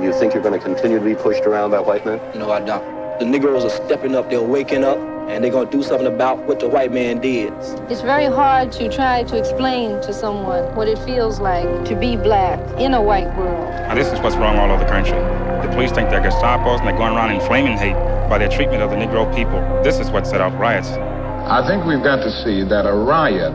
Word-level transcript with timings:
You 0.00 0.12
think 0.12 0.34
you're 0.34 0.42
going 0.42 0.58
to 0.58 0.64
continue 0.64 0.98
to 0.98 1.04
be 1.04 1.14
pushed 1.14 1.44
around 1.44 1.70
by 1.70 1.78
white 1.78 2.04
men? 2.04 2.18
No, 2.34 2.50
I 2.50 2.58
don't. 2.58 2.82
The 3.20 3.24
Negroes 3.24 3.64
are 3.64 3.70
stepping 3.86 4.16
up, 4.16 4.28
they're 4.28 4.42
waking 4.42 4.82
up, 4.82 4.98
and 5.28 5.42
they're 5.42 5.52
going 5.52 5.70
to 5.70 5.76
do 5.76 5.84
something 5.84 6.08
about 6.08 6.38
what 6.46 6.58
the 6.58 6.68
white 6.68 6.90
man 6.90 7.20
did. 7.20 7.52
It's 7.88 8.00
very 8.00 8.24
hard 8.26 8.72
to 8.72 8.90
try 8.90 9.22
to 9.22 9.38
explain 9.38 10.00
to 10.02 10.12
someone 10.12 10.74
what 10.74 10.88
it 10.88 10.98
feels 10.98 11.38
like 11.38 11.84
to 11.84 11.94
be 11.94 12.16
black 12.16 12.58
in 12.80 12.92
a 12.92 13.00
white 13.00 13.32
world. 13.36 13.70
Now, 13.86 13.94
this 13.94 14.08
is 14.08 14.18
what's 14.18 14.34
wrong 14.34 14.56
all 14.56 14.68
over 14.68 14.82
the 14.82 14.90
country. 14.90 15.16
The 15.62 15.72
police 15.72 15.92
think 15.92 16.10
they're 16.10 16.20
Gestapos 16.20 16.80
and 16.80 16.88
they're 16.88 16.96
going 16.96 17.14
around 17.14 17.30
inflaming 17.30 17.78
hate 17.78 17.94
by 18.28 18.38
their 18.38 18.48
treatment 18.48 18.82
of 18.82 18.90
the 18.90 18.96
Negro 18.96 19.32
people. 19.32 19.60
This 19.84 20.00
is 20.00 20.10
what 20.10 20.26
set 20.26 20.40
off 20.40 20.52
riots. 20.58 20.88
I 20.88 21.64
think 21.68 21.84
we've 21.84 22.02
got 22.02 22.16
to 22.16 22.32
see 22.42 22.64
that 22.64 22.84
a 22.84 22.92
riot 22.92 23.54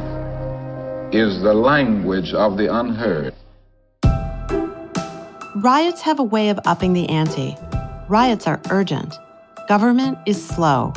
is 1.14 1.42
the 1.42 1.54
language 1.54 2.34
of 2.34 2.56
the 2.56 2.74
unheard. 2.74 3.34
Riots 5.62 6.00
have 6.00 6.20
a 6.20 6.24
way 6.24 6.48
of 6.48 6.58
upping 6.66 6.94
the 6.94 7.10
ante. 7.10 7.58
Riots 8.08 8.48
are 8.48 8.62
urgent. 8.72 9.20
Government 9.68 10.18
is 10.26 10.42
slow. 10.42 10.94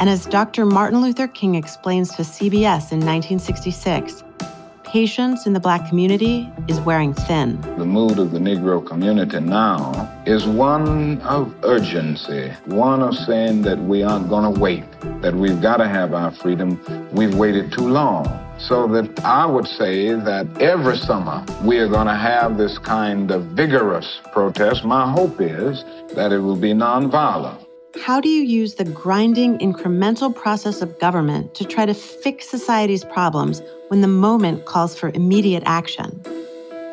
And 0.00 0.10
as 0.10 0.26
Dr. 0.26 0.66
Martin 0.66 1.00
Luther 1.00 1.26
King 1.26 1.54
explains 1.54 2.10
to 2.16 2.22
CBS 2.22 2.92
in 2.92 3.00
1966, 3.00 4.22
patience 4.84 5.46
in 5.46 5.54
the 5.54 5.60
black 5.60 5.88
community 5.88 6.52
is 6.68 6.78
wearing 6.80 7.14
thin. 7.14 7.58
The 7.78 7.86
mood 7.86 8.18
of 8.18 8.32
the 8.32 8.38
Negro 8.38 8.86
community 8.86 9.40
now 9.40 10.22
is 10.26 10.46
one 10.46 11.18
of 11.22 11.54
urgency, 11.64 12.52
one 12.66 13.02
of 13.02 13.16
saying 13.16 13.62
that 13.62 13.78
we 13.78 14.02
aren't 14.02 14.28
going 14.28 14.52
to 14.52 14.60
wait, 14.60 14.84
that 15.22 15.34
we've 15.34 15.62
got 15.62 15.78
to 15.78 15.88
have 15.88 16.12
our 16.12 16.32
freedom. 16.32 16.78
We've 17.12 17.34
waited 17.34 17.72
too 17.72 17.88
long. 17.88 18.45
So 18.58 18.86
that 18.88 19.20
I 19.24 19.46
would 19.46 19.66
say 19.66 20.14
that 20.14 20.46
every 20.60 20.96
summer 20.96 21.44
we 21.62 21.78
are 21.78 21.88
going 21.88 22.06
to 22.06 22.14
have 22.14 22.56
this 22.56 22.78
kind 22.78 23.30
of 23.30 23.44
vigorous 23.44 24.20
protest. 24.32 24.84
My 24.84 25.10
hope 25.10 25.40
is 25.40 25.84
that 26.14 26.32
it 26.32 26.38
will 26.38 26.56
be 26.56 26.72
nonviolent. 26.72 27.64
How 28.02 28.20
do 28.20 28.28
you 28.28 28.42
use 28.42 28.74
the 28.74 28.84
grinding, 28.84 29.58
incremental 29.58 30.34
process 30.34 30.82
of 30.82 30.98
government 30.98 31.54
to 31.54 31.64
try 31.64 31.86
to 31.86 31.94
fix 31.94 32.48
society's 32.48 33.04
problems 33.04 33.62
when 33.88 34.00
the 34.00 34.08
moment 34.08 34.64
calls 34.66 34.98
for 34.98 35.10
immediate 35.14 35.62
action? 35.66 36.22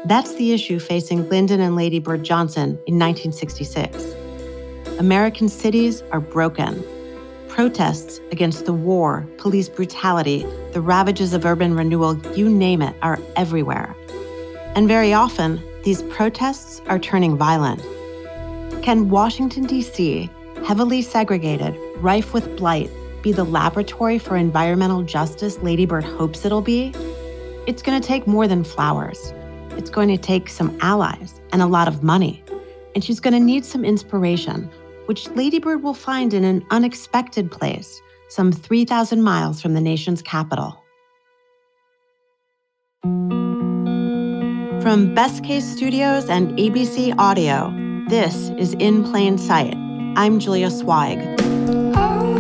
That's 0.05 0.35
the 0.35 0.53
issue 0.53 0.79
facing 0.79 1.29
Lyndon 1.29 1.61
and 1.61 1.75
Lady 1.75 1.99
Bird 1.99 2.23
Johnson 2.23 2.77
in 2.87 2.99
1966. 2.99 4.15
American 4.99 5.49
cities 5.49 6.01
are 6.11 6.19
broken 6.19 6.83
protests 7.53 8.19
against 8.31 8.65
the 8.65 8.73
war, 8.73 9.27
police 9.37 9.69
brutality, 9.69 10.43
the 10.71 10.81
ravages 10.81 11.35
of 11.35 11.45
urban 11.45 11.75
renewal, 11.75 12.17
you 12.35 12.49
name 12.49 12.81
it, 12.81 12.95
are 13.03 13.19
everywhere. 13.35 13.95
And 14.75 14.87
very 14.87 15.13
often, 15.13 15.61
these 15.83 16.01
protests 16.03 16.81
are 16.87 16.97
turning 16.97 17.37
violent. 17.37 17.79
Can 18.81 19.11
Washington, 19.11 19.67
D.C., 19.67 20.31
heavily 20.65 21.03
segregated, 21.03 21.77
rife 21.97 22.33
with 22.33 22.57
blight, 22.57 22.89
be 23.21 23.31
the 23.31 23.43
laboratory 23.43 24.17
for 24.17 24.35
environmental 24.35 25.03
justice 25.03 25.59
Lady 25.59 25.85
Bird 25.85 26.05
hopes 26.05 26.45
it'll 26.45 26.61
be? 26.61 26.91
It's 27.67 27.83
going 27.83 28.01
to 28.01 28.07
take 28.07 28.25
more 28.25 28.47
than 28.47 28.63
flowers. 28.63 29.31
It's 29.77 29.91
going 29.91 30.09
to 30.09 30.17
take 30.17 30.49
some 30.49 30.75
allies 30.81 31.39
and 31.51 31.61
a 31.61 31.67
lot 31.67 31.87
of 31.87 32.01
money. 32.01 32.43
And 32.95 33.03
she's 33.03 33.19
going 33.19 33.35
to 33.35 33.39
need 33.39 33.63
some 33.63 33.85
inspiration 33.85 34.71
which 35.05 35.29
Ladybird 35.31 35.83
will 35.83 35.93
find 35.93 36.33
in 36.33 36.43
an 36.43 36.65
unexpected 36.71 37.51
place, 37.51 38.01
some 38.29 38.51
3,000 38.51 39.21
miles 39.21 39.61
from 39.61 39.73
the 39.73 39.81
nation's 39.81 40.21
capital. 40.21 40.79
From 44.81 45.13
Best 45.15 45.43
Case 45.43 45.65
Studios 45.65 46.29
and 46.29 46.57
ABC 46.57 47.15
Audio, 47.17 47.73
this 48.09 48.49
is 48.57 48.73
In 48.79 49.03
Plain 49.03 49.37
Sight. 49.37 49.75
I'm 50.15 50.39
Julia 50.39 50.67
Sweig. 50.67 51.39
Oh, 51.95 52.33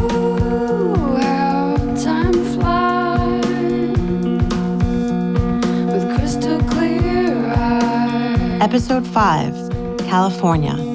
Episode 8.61 9.05
5 9.07 9.97
California. 9.99 10.92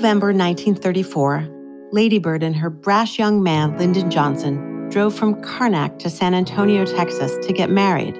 November 0.00 0.28
1934, 0.28 1.46
Ladybird 1.92 2.42
and 2.42 2.56
her 2.56 2.70
brash 2.70 3.18
young 3.18 3.42
man, 3.42 3.76
Lyndon 3.76 4.10
Johnson, 4.10 4.88
drove 4.88 5.14
from 5.14 5.34
Karnak 5.42 5.98
to 5.98 6.08
San 6.08 6.32
Antonio, 6.32 6.86
Texas 6.86 7.36
to 7.46 7.52
get 7.52 7.68
married. 7.68 8.18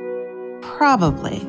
Probably. 0.61 1.41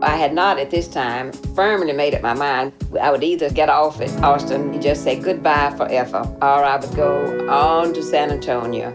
I 0.00 0.16
had 0.16 0.32
not 0.32 0.58
at 0.58 0.70
this 0.70 0.88
time 0.88 1.30
firmly 1.54 1.92
made 1.92 2.14
up 2.14 2.22
my 2.22 2.32
mind. 2.32 2.72
I 2.98 3.10
would 3.10 3.22
either 3.22 3.50
get 3.50 3.68
off 3.68 4.00
at 4.00 4.10
Austin 4.22 4.72
and 4.72 4.82
just 4.82 5.04
say 5.04 5.20
goodbye 5.20 5.74
forever, 5.76 6.20
or 6.40 6.64
I 6.64 6.76
would 6.76 6.96
go 6.96 7.46
on 7.50 7.92
to 7.92 8.02
San 8.02 8.30
Antonio. 8.30 8.92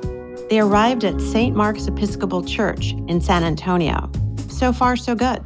They 0.50 0.62
arrived 0.62 1.04
at 1.04 1.22
St. 1.22 1.56
Mark's 1.56 1.86
Episcopal 1.86 2.44
Church 2.44 2.94
in 3.08 3.22
San 3.22 3.44
Antonio. 3.44 4.12
So 4.48 4.74
far, 4.74 4.96
so 4.96 5.14
good. 5.14 5.44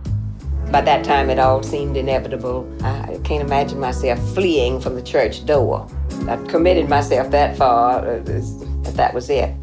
By 0.74 0.82
that 0.82 1.06
time, 1.06 1.30
it 1.30 1.38
all 1.38 1.62
seemed 1.62 1.98
inevitable. 1.98 2.68
I 2.84 3.20
can't 3.24 3.44
imagine 3.44 3.80
myself 3.80 4.18
fleeing 4.34 4.80
from 4.80 4.96
the 4.96 5.04
church 5.04 5.46
door. 5.46 5.88
I'd 6.28 6.50
committed 6.50 6.90
myself 6.90 7.30
that 7.30 7.56
far, 7.56 8.00
uh, 8.00 8.24
that 8.24 8.94
that 8.96 9.14
was 9.14 9.30
it. 9.30 9.54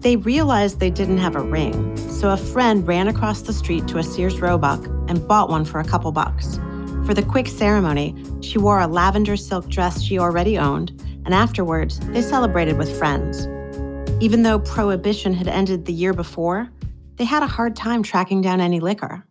They 0.00 0.16
realized 0.16 0.80
they 0.80 0.88
didn't 0.88 1.18
have 1.18 1.36
a 1.36 1.42
ring, 1.42 1.94
so 1.98 2.30
a 2.30 2.38
friend 2.38 2.88
ran 2.88 3.08
across 3.08 3.42
the 3.42 3.52
street 3.52 3.86
to 3.88 3.98
a 3.98 4.02
Sears 4.02 4.40
Roebuck 4.40 4.86
and 5.08 5.28
bought 5.28 5.50
one 5.50 5.66
for 5.66 5.78
a 5.78 5.84
couple 5.84 6.10
bucks. 6.10 6.56
For 7.04 7.12
the 7.12 7.22
quick 7.22 7.46
ceremony, 7.46 8.16
she 8.40 8.56
wore 8.56 8.80
a 8.80 8.86
lavender 8.86 9.36
silk 9.36 9.68
dress 9.68 10.00
she 10.00 10.18
already 10.18 10.56
owned, 10.56 10.98
and 11.26 11.34
afterwards, 11.34 12.00
they 12.14 12.22
celebrated 12.22 12.78
with 12.78 12.98
friends. 12.98 13.46
Even 14.22 14.42
though 14.42 14.58
prohibition 14.58 15.34
had 15.34 15.48
ended 15.48 15.84
the 15.84 15.92
year 15.92 16.14
before, 16.14 16.70
they 17.16 17.26
had 17.26 17.42
a 17.42 17.46
hard 17.46 17.76
time 17.76 18.02
tracking 18.02 18.40
down 18.40 18.62
any 18.62 18.80
liquor. 18.80 19.22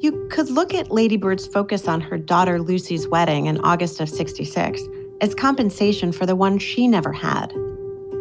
You 0.00 0.26
could 0.30 0.48
look 0.48 0.72
at 0.72 0.88
Ladybird's 0.88 1.46
focus 1.46 1.86
on 1.86 2.00
her 2.00 2.16
daughter 2.16 2.58
Luci's 2.58 3.06
wedding 3.06 3.46
in 3.46 3.60
August 3.60 4.00
of 4.00 4.08
66 4.08 4.80
as 5.20 5.34
compensation 5.34 6.10
for 6.10 6.24
the 6.24 6.34
one 6.34 6.58
she 6.58 6.88
never 6.88 7.12
had. 7.12 7.52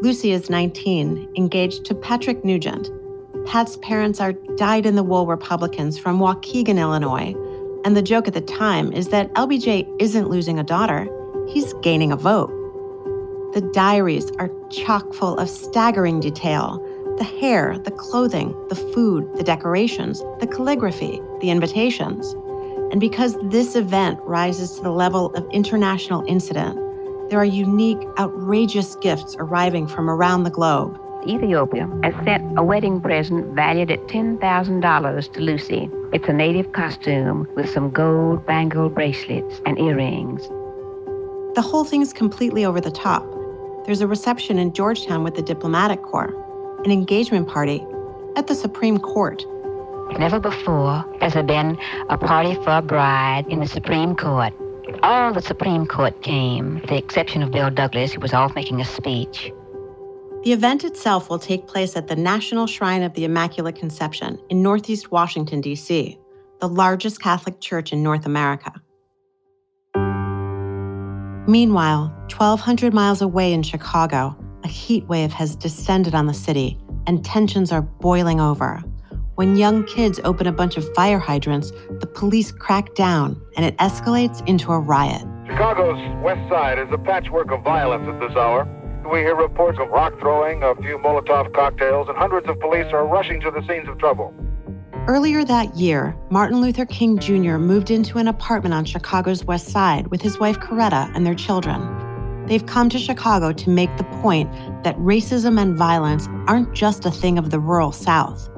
Luci 0.03 0.31
is 0.31 0.49
19, 0.49 1.29
engaged 1.37 1.85
to 1.85 1.95
Patrick 1.95 2.43
Nugent. 2.43 2.89
Pat's 3.45 3.77
parents 3.77 4.19
are 4.19 4.33
dyed 4.57 4.85
in 4.85 4.95
the 4.95 5.03
wool 5.03 5.25
Republicans 5.25 5.97
from 5.97 6.19
Waukegan, 6.19 6.77
Illinois, 6.77 7.33
and 7.85 7.95
the 7.95 8.01
joke 8.01 8.27
at 8.27 8.33
the 8.33 8.41
time 8.41 8.91
is 8.91 9.07
that 9.07 9.33
LBJ 9.35 9.89
isn't 10.01 10.29
losing 10.29 10.59
a 10.59 10.63
daughter, 10.65 11.07
he's 11.47 11.71
gaining 11.81 12.11
a 12.11 12.17
vote. 12.17 12.49
The 13.53 13.61
diaries 13.73 14.29
are 14.37 14.51
chock 14.69 15.13
full 15.13 15.37
of 15.37 15.49
staggering 15.49 16.19
detail 16.19 16.85
the 17.19 17.25
hair, 17.25 17.77
the 17.77 17.91
clothing, 17.91 18.55
the 18.69 18.75
food, 18.75 19.29
the 19.35 19.43
decorations, 19.43 20.23
the 20.39 20.47
calligraphy, 20.47 21.21
the 21.41 21.49
invitations. 21.49 22.33
And 22.91 22.99
because 22.99 23.37
this 23.43 23.75
event 23.75 24.19
rises 24.23 24.77
to 24.77 24.81
the 24.81 24.91
level 24.91 25.27
of 25.35 25.45
international 25.51 26.23
incident, 26.27 26.77
there 27.29 27.37
are 27.37 27.45
unique, 27.45 27.99
outrageous 28.17 28.95
gifts 28.95 29.35
arriving 29.37 29.85
from 29.85 30.09
around 30.09 30.43
the 30.43 30.49
globe. 30.49 30.97
Ethiopia 31.27 31.89
has 32.03 32.15
sent 32.23 32.57
a 32.57 32.63
wedding 32.63 33.01
present 33.01 33.53
valued 33.53 33.91
at 33.91 33.99
$10,000 34.07 35.33
to 35.33 35.39
Luci. 35.41 36.13
It's 36.13 36.29
a 36.29 36.33
native 36.33 36.71
costume 36.71 37.45
with 37.53 37.69
some 37.69 37.91
gold 37.91 38.45
bangle 38.45 38.89
bracelets 38.89 39.61
and 39.65 39.77
earrings. 39.77 40.47
The 41.55 41.61
whole 41.61 41.83
thing's 41.83 42.13
completely 42.13 42.63
over 42.63 42.79
the 42.79 42.91
top. 42.91 43.25
There's 43.85 43.99
a 43.99 44.07
reception 44.07 44.57
in 44.57 44.71
Georgetown 44.71 45.25
with 45.25 45.35
the 45.35 45.41
diplomatic 45.41 46.01
corps 46.01 46.33
an 46.85 46.91
engagement 46.91 47.47
party 47.47 47.85
at 48.35 48.47
the 48.47 48.55
Supreme 48.55 48.99
Court. 48.99 49.45
Never 50.17 50.39
before 50.39 51.05
has 51.21 51.33
there 51.33 51.43
been 51.43 51.77
a 52.09 52.17
party 52.17 52.55
for 52.55 52.71
a 52.71 52.81
bride 52.81 53.45
in 53.49 53.59
the 53.59 53.67
Supreme 53.67 54.15
Court. 54.15 54.53
All 55.03 55.33
the 55.33 55.41
Supreme 55.41 55.85
Court 55.85 56.21
came, 56.23 56.75
with 56.75 56.89
the 56.89 56.97
exception 56.97 57.43
of 57.43 57.51
Bill 57.51 57.69
Douglas, 57.69 58.13
who 58.13 58.21
was 58.21 58.33
off 58.33 58.55
making 58.55 58.81
a 58.81 58.85
speech. 58.85 59.51
The 60.43 60.53
event 60.53 60.83
itself 60.85 61.29
will 61.29 61.37
take 61.37 61.67
place 61.67 61.95
at 61.97 62.07
the 62.07 62.15
National 62.15 62.65
Shrine 62.65 63.03
of 63.03 63.13
the 63.13 63.25
Immaculate 63.25 63.75
Conception 63.75 64.39
in 64.49 64.63
Northeast 64.63 65.11
Washington, 65.11 65.59
D.C., 65.59 66.17
the 66.61 66.67
largest 66.67 67.21
Catholic 67.21 67.59
church 67.59 67.91
in 67.91 68.01
North 68.01 68.25
America. 68.25 68.73
Meanwhile, 71.47 72.13
1,200 72.29 72.93
miles 72.93 73.21
away 73.21 73.53
in 73.53 73.63
Chicago, 73.63 74.37
a 74.63 74.67
heat 74.67 75.05
wave 75.07 75.31
has 75.33 75.55
descended 75.55 76.15
on 76.15 76.27
the 76.27 76.33
city 76.33 76.77
and 77.07 77.23
tensions 77.23 77.71
are 77.71 77.81
boiling 77.81 78.39
over. 78.39 78.83
When 79.35 79.55
young 79.55 79.85
kids 79.85 80.19
open 80.25 80.47
a 80.47 80.51
bunch 80.51 80.75
of 80.75 80.93
fire 80.93 81.17
hydrants, 81.17 81.71
the 82.01 82.07
police 82.07 82.51
crack 82.51 82.93
down 82.93 83.41
and 83.55 83.65
it 83.65 83.77
escalates 83.77 84.45
into 84.47 84.71
a 84.71 84.79
riot. 84.79 85.25
Chicago's 85.47 85.97
west 86.23 86.47
side 86.49 86.77
is 86.77 86.87
a 86.91 86.97
patchwork 86.97 87.51
of 87.51 87.63
violence 87.63 88.07
at 88.07 88.19
this 88.19 88.35
hour. 88.35 88.67
We 89.09 89.19
hear 89.19 89.35
reports 89.35 89.79
of 89.79 89.89
rock 89.89 90.19
throwing, 90.19 90.61
a 90.61 90.75
few 90.75 90.97
Molotov 90.97 91.53
cocktails, 91.53 92.09
and 92.09 92.17
hundreds 92.17 92.47
of 92.49 92.59
police 92.59 92.91
are 92.91 93.07
rushing 93.07 93.39
to 93.41 93.49
the 93.49 93.65
scenes 93.67 93.87
of 93.87 93.97
trouble. 93.97 94.33
Earlier 95.07 95.43
that 95.45 95.75
year, 95.75 96.15
Martin 96.29 96.61
Luther 96.61 96.85
King 96.85 97.17
Jr. 97.17 97.57
moved 97.57 97.89
into 97.89 98.19
an 98.19 98.27
apartment 98.27 98.75
on 98.75 98.85
Chicago's 98.85 99.43
west 99.45 99.69
side 99.69 100.07
with 100.07 100.21
his 100.21 100.37
wife 100.37 100.59
Coretta 100.59 101.09
and 101.15 101.25
their 101.25 101.33
children. 101.33 101.81
They've 102.49 102.65
come 102.65 102.89
to 102.89 102.97
Chicago 102.97 103.53
to 103.53 103.69
make 103.69 103.95
the 103.97 104.03
point 104.05 104.51
that 104.83 104.97
racism 104.97 105.61
and 105.61 105.77
violence 105.77 106.27
aren't 106.47 106.73
just 106.73 107.05
a 107.05 107.11
thing 107.11 107.37
of 107.37 107.51
the 107.51 107.59
rural 107.59 107.91
South. 107.91 108.49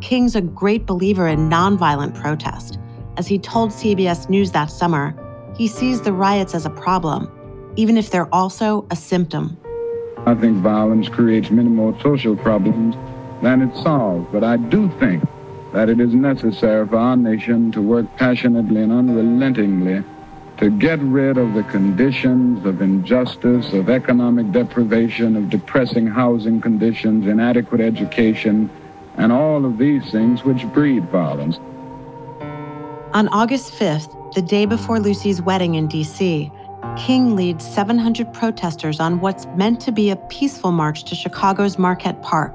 King's 0.00 0.34
a 0.34 0.40
great 0.40 0.84
believer 0.84 1.28
in 1.28 1.48
nonviolent 1.48 2.20
protest. 2.20 2.80
As 3.16 3.28
he 3.28 3.38
told 3.38 3.70
CBS 3.70 4.28
News 4.28 4.50
that 4.50 4.66
summer, 4.66 5.14
he 5.56 5.68
sees 5.68 6.00
the 6.00 6.12
riots 6.12 6.56
as 6.56 6.66
a 6.66 6.70
problem, 6.70 7.30
even 7.76 7.96
if 7.96 8.10
they're 8.10 8.34
also 8.34 8.84
a 8.90 8.96
symptom. 8.96 9.56
I 10.26 10.34
think 10.34 10.58
violence 10.58 11.08
creates 11.08 11.50
many 11.50 11.68
more 11.68 11.96
social 12.00 12.34
problems 12.36 12.96
than 13.42 13.62
it 13.62 13.72
solves, 13.76 14.26
but 14.32 14.42
I 14.42 14.56
do 14.56 14.90
think 14.98 15.22
that 15.72 15.88
it 15.88 16.00
is 16.00 16.12
necessary 16.14 16.84
for 16.88 16.96
our 16.96 17.16
nation 17.16 17.70
to 17.72 17.80
work 17.80 18.06
passionately 18.16 18.82
and 18.82 18.90
unrelentingly 18.90 20.02
to 20.60 20.70
get 20.70 20.98
rid 20.98 21.38
of 21.38 21.54
the 21.54 21.62
conditions 21.64 22.66
of 22.66 22.82
injustice, 22.82 23.72
of 23.72 23.88
economic 23.88 24.52
deprivation, 24.52 25.34
of 25.34 25.48
depressing 25.48 26.06
housing 26.06 26.60
conditions, 26.60 27.26
inadequate 27.26 27.80
education, 27.80 28.68
and 29.16 29.32
all 29.32 29.64
of 29.64 29.78
these 29.78 30.10
things 30.10 30.44
which 30.44 30.66
breed 30.74 31.02
violence. 31.08 31.56
On 33.14 33.26
August 33.28 33.72
5th, 33.72 34.34
the 34.34 34.42
day 34.42 34.66
before 34.66 35.00
Luci's 35.00 35.40
wedding 35.40 35.76
in 35.76 35.88
D.C., 35.88 36.52
King 36.98 37.34
leads 37.34 37.66
700 37.66 38.30
protesters 38.34 39.00
on 39.00 39.20
what's 39.20 39.46
meant 39.56 39.80
to 39.80 39.92
be 39.92 40.10
a 40.10 40.16
peaceful 40.16 40.72
march 40.72 41.04
to 41.04 41.14
Chicago's 41.14 41.78
Marquette 41.78 42.22
Park. 42.22 42.54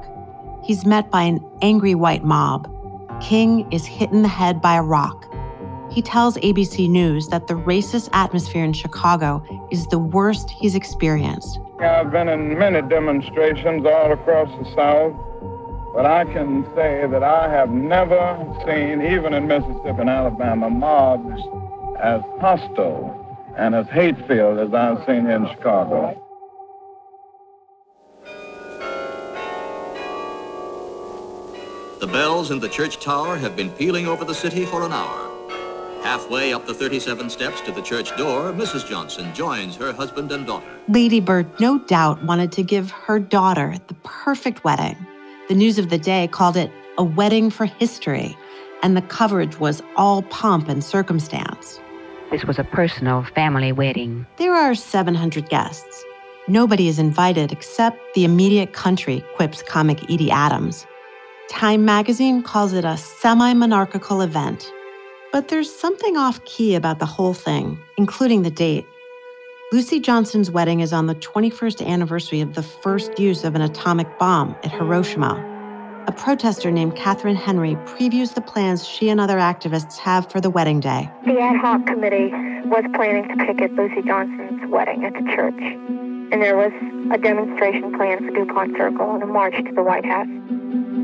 He's 0.64 0.86
met 0.86 1.10
by 1.10 1.24
an 1.24 1.44
angry 1.64 1.96
white 1.96 2.24
mob. 2.24 2.72
King 3.20 3.72
is 3.72 3.86
hit 3.86 4.12
in 4.12 4.22
the 4.22 4.28
head 4.28 4.62
by 4.62 4.76
a 4.76 4.84
rock. 4.84 5.35
He 5.96 6.02
tells 6.02 6.36
ABC 6.38 6.90
News 6.90 7.30
that 7.30 7.48
the 7.48 7.54
racist 7.54 8.10
atmosphere 8.14 8.64
in 8.64 8.74
Chicago 8.74 9.42
is 9.72 9.88
the 9.88 9.98
worst 9.98 10.50
he's 10.50 10.76
experienced. 10.76 11.58
I've 11.80 12.12
been 12.12 12.28
in 12.28 12.60
many 12.60 12.82
demonstrations 12.88 13.86
all 13.86 14.12
across 14.12 14.50
the 14.60 14.76
South 14.76 15.16
but 15.96 16.06
I 16.06 16.26
can 16.26 16.66
say 16.76 17.08
that 17.10 17.24
I 17.24 17.50
have 17.50 17.70
never 17.70 18.38
seen, 18.68 19.02
even 19.02 19.34
in 19.34 19.48
Mississippi 19.48 20.02
and 20.02 20.10
Alabama, 20.10 20.70
mobs 20.70 21.42
as 22.04 22.20
hostile 22.42 23.56
and 23.58 23.74
as 23.74 23.88
hate 23.88 24.18
filled 24.28 24.60
as 24.60 24.74
I've 24.74 25.06
seen 25.06 25.26
in 25.26 25.48
Chicago. 25.48 26.22
The 32.02 32.08
bells 32.08 32.52
in 32.52 32.60
the 32.60 32.68
church 32.68 33.00
tower 33.00 33.38
have 33.38 33.56
been 33.56 33.70
pealing 33.70 34.06
over 34.06 34.26
the 34.26 34.36
city 34.36 34.66
for 34.66 34.84
an 34.84 34.92
hour. 34.92 35.25
Halfway 36.06 36.54
up 36.54 36.68
the 36.68 36.74
37 36.76 37.32
steps 37.32 37.62
to 37.62 37.72
the 37.72 37.82
church 37.82 38.16
door, 38.16 38.54
Mrs. 38.54 38.88
Johnson 38.88 39.34
joins 39.34 39.76
her 39.78 39.92
husband 39.92 40.32
and 40.32 40.46
daughter. 40.46 40.68
Lady 40.88 41.20
Bird, 41.20 41.48
no 41.60 41.80
doubt, 41.80 42.24
wanted 42.24 42.52
to 42.52 42.62
give 42.62 42.92
her 42.92 43.18
daughter 43.20 43.76
the 43.88 43.96
perfect 44.04 44.64
wedding. 44.64 44.96
The 45.48 45.56
news 45.56 45.80
of 45.80 45.90
the 45.90 45.98
day 45.98 46.28
called 46.28 46.58
it 46.58 46.72
a 47.00 47.04
wedding 47.04 47.50
for 47.50 47.66
history, 47.66 48.38
and 48.84 48.96
the 48.96 49.02
coverage 49.02 49.60
was 49.60 49.82
all 49.96 50.22
pomp 50.22 50.70
and 50.70 50.84
circumstance. 50.84 51.80
This 52.30 52.46
was 52.46 52.60
a 52.60 52.64
personal 52.64 53.24
family 53.34 53.72
wedding. 53.72 54.28
There 54.38 54.54
are 54.54 54.76
700 54.76 55.50
guests. 55.50 56.04
Nobody 56.48 56.88
is 56.88 57.00
invited 57.00 57.52
except 57.52 57.98
the 58.14 58.26
immediate 58.26 58.74
country, 58.74 59.26
quips 59.36 59.64
comic 59.64 60.04
Edie 60.04 60.30
Adams. 60.30 60.86
Time 61.50 61.84
magazine 61.84 62.44
calls 62.44 62.74
it 62.74 62.86
a 62.86 62.96
semi 62.96 63.56
monarchical 63.56 64.22
event. 64.22 64.72
But 65.36 65.50
there's 65.50 65.70
something 65.70 66.16
off 66.16 66.42
key 66.46 66.76
about 66.76 67.00
the 67.00 67.06
whole 67.06 67.34
thing, 67.34 67.78
including 67.98 68.44
the 68.44 68.50
date. 68.50 68.88
Luci 69.74 70.02
Johnson's 70.02 70.50
wedding 70.50 70.80
is 70.80 70.94
on 70.94 71.08
the 71.08 71.16
21st 71.16 71.86
anniversary 71.86 72.40
of 72.40 72.54
the 72.54 72.64
first 72.64 73.20
use 73.20 73.44
of 73.44 73.54
an 73.54 73.62
atomic 73.62 74.18
bomb 74.18 74.56
at 74.64 74.72
Hiroshima. 74.72 75.34
A 76.08 76.14
protester 76.14 76.72
named 76.72 76.96
Catherine 76.96 77.36
Henry 77.36 77.76
previews 77.84 78.34
the 78.34 78.40
plans 78.40 78.88
she 78.88 79.10
and 79.10 79.20
other 79.20 79.36
activists 79.36 79.98
have 79.98 80.32
for 80.32 80.40
the 80.40 80.50
wedding 80.50 80.80
day. 80.80 81.12
The 81.26 81.38
ad 81.38 81.58
hoc 81.58 81.86
committee 81.86 82.32
was 82.70 82.86
planning 82.96 83.28
to 83.28 83.46
picket 83.46 83.76
Luci 83.76 84.08
Johnson's 84.08 84.72
wedding 84.72 85.04
at 85.04 85.16
the 85.16 85.30
church, 85.36 85.60
and 85.60 86.42
there 86.42 86.56
was 86.56 86.72
a 87.12 87.18
demonstration 87.18 87.92
planned 87.98 88.26
for 88.26 88.32
DuPont 88.32 88.78
Circle 88.78 89.16
and 89.16 89.24
a 89.24 89.28
march 89.28 89.56
to 89.56 89.74
the 89.74 89.84
White 89.84 90.06
House. 90.06 90.30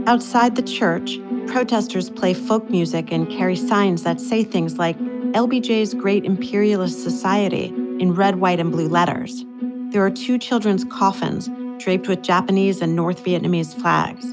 Outside 0.07 0.55
the 0.55 0.63
church, 0.63 1.19
protesters 1.47 2.09
play 2.09 2.33
folk 2.33 2.69
music 2.69 3.11
and 3.11 3.29
carry 3.29 3.55
signs 3.55 4.03
that 4.03 4.19
say 4.19 4.43
things 4.43 4.77
like 4.77 4.97
LBJ's 5.33 5.93
Great 5.93 6.25
Imperialist 6.25 7.03
Society 7.03 7.65
in 7.99 8.13
red, 8.13 8.39
white, 8.39 8.59
and 8.59 8.71
blue 8.71 8.87
letters. 8.87 9.45
There 9.91 10.05
are 10.05 10.11
two 10.11 10.37
children's 10.37 10.83
coffins 10.85 11.49
draped 11.83 12.07
with 12.07 12.21
Japanese 12.21 12.81
and 12.81 12.95
North 12.95 13.23
Vietnamese 13.23 13.73
flags. 13.79 14.25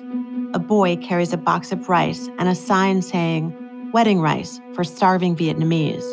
A 0.54 0.58
boy 0.58 0.96
carries 0.96 1.32
a 1.32 1.36
box 1.36 1.72
of 1.72 1.88
rice 1.88 2.28
and 2.38 2.48
a 2.48 2.54
sign 2.54 3.02
saying, 3.02 3.54
Wedding 3.92 4.20
rice 4.20 4.60
for 4.74 4.84
starving 4.84 5.34
Vietnamese. 5.34 6.04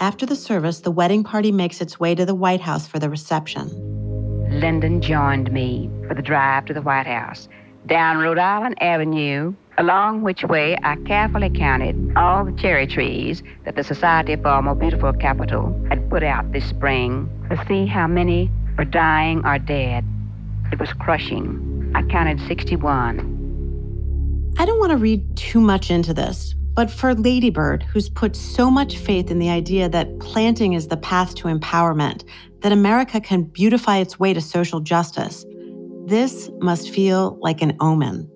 After 0.00 0.26
the 0.26 0.36
service, 0.36 0.80
the 0.80 0.90
wedding 0.90 1.22
party 1.22 1.52
makes 1.52 1.80
its 1.80 2.00
way 2.00 2.14
to 2.14 2.24
the 2.24 2.34
White 2.34 2.62
House 2.62 2.86
for 2.86 2.98
the 2.98 3.10
reception. 3.10 3.89
Lyndon 4.50 5.00
joined 5.00 5.52
me 5.52 5.90
for 6.06 6.14
the 6.14 6.22
drive 6.22 6.66
to 6.66 6.74
the 6.74 6.82
White 6.82 7.06
House 7.06 7.48
down 7.86 8.18
Rhode 8.18 8.38
Island 8.38 8.80
Avenue 8.82 9.54
along 9.78 10.22
which 10.22 10.44
way 10.44 10.76
I 10.82 10.96
carefully 11.06 11.48
counted 11.48 12.12
all 12.16 12.44
the 12.44 12.52
cherry 12.52 12.86
trees 12.86 13.42
that 13.64 13.76
the 13.76 13.82
Society 13.82 14.36
for 14.36 14.48
a 14.48 14.62
More 14.62 14.74
Beautiful 14.74 15.12
Capital 15.14 15.74
had 15.88 16.10
put 16.10 16.22
out 16.22 16.52
this 16.52 16.66
spring 16.66 17.30
to 17.48 17.64
see 17.66 17.86
how 17.86 18.06
many 18.06 18.50
were 18.76 18.84
dying 18.84 19.42
or 19.46 19.58
dead. 19.58 20.04
It 20.70 20.78
was 20.78 20.92
crushing. 20.92 21.92
I 21.94 22.02
counted 22.02 22.40
61. 22.46 24.54
I 24.58 24.66
don't 24.66 24.78
want 24.78 24.90
to 24.90 24.98
read 24.98 25.36
too 25.36 25.60
much 25.60 25.90
into 25.90 26.12
this, 26.12 26.54
but 26.80 26.90
for 26.90 27.14
Ladybird, 27.14 27.82
who's 27.82 28.08
put 28.08 28.34
so 28.34 28.70
much 28.70 28.96
faith 28.96 29.30
in 29.30 29.38
the 29.38 29.50
idea 29.50 29.86
that 29.86 30.18
planting 30.18 30.72
is 30.72 30.88
the 30.88 30.96
path 30.96 31.34
to 31.34 31.46
empowerment, 31.46 32.24
that 32.60 32.72
America 32.72 33.20
can 33.20 33.42
beautify 33.42 33.98
its 33.98 34.18
way 34.18 34.32
to 34.32 34.40
social 34.40 34.80
justice, 34.80 35.44
this 36.06 36.48
must 36.60 36.88
feel 36.88 37.38
like 37.42 37.60
an 37.60 37.76
omen. 37.80 38.26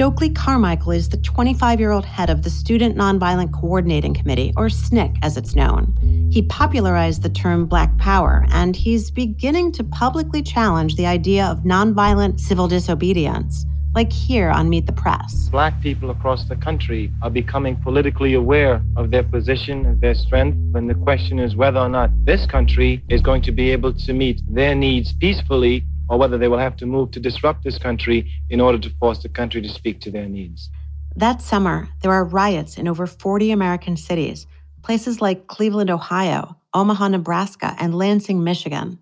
Stokely 0.00 0.30
Carmichael 0.30 0.92
is 0.92 1.10
the 1.10 1.18
25 1.18 1.78
year 1.78 1.90
old 1.90 2.06
head 2.06 2.30
of 2.30 2.42
the 2.42 2.48
Student 2.48 2.96
Nonviolent 2.96 3.52
Coordinating 3.52 4.14
Committee, 4.14 4.50
or 4.56 4.68
SNCC 4.68 5.18
as 5.22 5.36
it's 5.36 5.54
known. 5.54 5.94
He 6.32 6.40
popularized 6.40 7.22
the 7.22 7.28
term 7.28 7.66
Black 7.66 7.94
Power, 7.98 8.46
and 8.50 8.74
he's 8.74 9.10
beginning 9.10 9.72
to 9.72 9.84
publicly 9.84 10.42
challenge 10.42 10.96
the 10.96 11.04
idea 11.04 11.44
of 11.44 11.64
nonviolent 11.64 12.40
civil 12.40 12.66
disobedience, 12.66 13.66
like 13.94 14.10
here 14.10 14.48
on 14.48 14.70
Meet 14.70 14.86
the 14.86 14.94
Press. 14.94 15.50
Black 15.50 15.78
people 15.82 16.08
across 16.08 16.48
the 16.48 16.56
country 16.56 17.12
are 17.20 17.28
becoming 17.28 17.76
politically 17.76 18.32
aware 18.32 18.82
of 18.96 19.10
their 19.10 19.24
position 19.24 19.84
and 19.84 20.00
their 20.00 20.14
strength, 20.14 20.56
and 20.76 20.88
the 20.88 20.94
question 20.94 21.38
is 21.38 21.56
whether 21.56 21.78
or 21.78 21.90
not 21.90 22.08
this 22.24 22.46
country 22.46 23.04
is 23.10 23.20
going 23.20 23.42
to 23.42 23.52
be 23.52 23.70
able 23.70 23.92
to 23.92 24.14
meet 24.14 24.40
their 24.48 24.74
needs 24.74 25.12
peacefully 25.12 25.84
or 26.10 26.18
whether 26.18 26.36
they 26.36 26.48
will 26.48 26.58
have 26.58 26.76
to 26.76 26.86
move 26.86 27.12
to 27.12 27.20
disrupt 27.20 27.62
this 27.64 27.78
country 27.78 28.30
in 28.50 28.60
order 28.60 28.78
to 28.78 28.90
force 28.98 29.22
the 29.22 29.28
country 29.28 29.62
to 29.62 29.68
speak 29.68 30.00
to 30.00 30.10
their 30.10 30.26
needs. 30.26 30.68
That 31.16 31.40
summer, 31.40 31.88
there 32.02 32.12
are 32.12 32.24
riots 32.24 32.76
in 32.76 32.88
over 32.88 33.06
40 33.06 33.52
American 33.52 33.96
cities, 33.96 34.46
places 34.82 35.20
like 35.20 35.46
Cleveland, 35.46 35.90
Ohio, 35.90 36.56
Omaha, 36.74 37.08
Nebraska, 37.08 37.76
and 37.78 37.94
Lansing, 37.94 38.42
Michigan. 38.42 38.98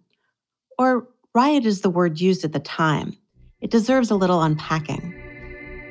Or 0.79 1.09
riot 1.35 1.67
is 1.67 1.81
the 1.81 1.91
word 1.91 2.21
used 2.21 2.45
at 2.45 2.53
the 2.53 2.61
time. 2.61 3.17
It 3.61 3.71
deserves 3.71 4.11
a 4.11 4.17
little 4.17 4.43
unpacking. 4.43 5.15